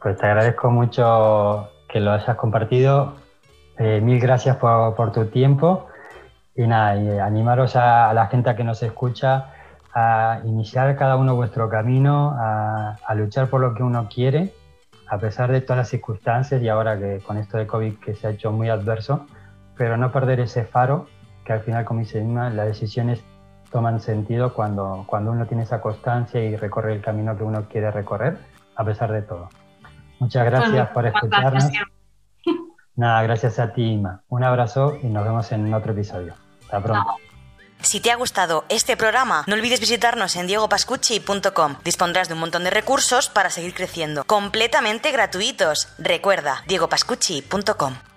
[0.02, 3.16] Pues te agradezco mucho que lo hayas compartido.
[3.78, 5.88] Eh, mil gracias por, tu tiempo.
[6.56, 9.54] Y nada, animaros a, la gente que nos escucha
[9.94, 14.54] a iniciar cada uno vuestro camino, a luchar por lo que uno quiere,
[15.12, 18.28] a pesar de todas las circunstancias y ahora que con esto de COVID que se
[18.28, 19.26] ha hecho muy adverso,
[19.76, 21.06] pero no perder ese faro
[21.44, 23.22] que al final, como dice Inma, las decisiones
[23.74, 27.92] toman sentido cuando, cuando uno tiene esa constancia y recorre el camino que uno quiere
[27.92, 28.38] recorrer,
[28.78, 29.50] a pesar de todo.
[30.20, 31.70] Muchas gracias por escucharnos.
[32.96, 34.24] Nada, gracias a ti, Inma.
[34.30, 36.36] Un abrazo y nos vemos en otro episodio.
[36.62, 37.21] Hasta pronto.
[37.84, 41.78] Si te ha gustado este programa, no olvides visitarnos en diegopascucci.com.
[41.84, 45.88] Dispondrás de un montón de recursos para seguir creciendo, completamente gratuitos.
[45.98, 48.11] Recuerda, diegopascucci.com.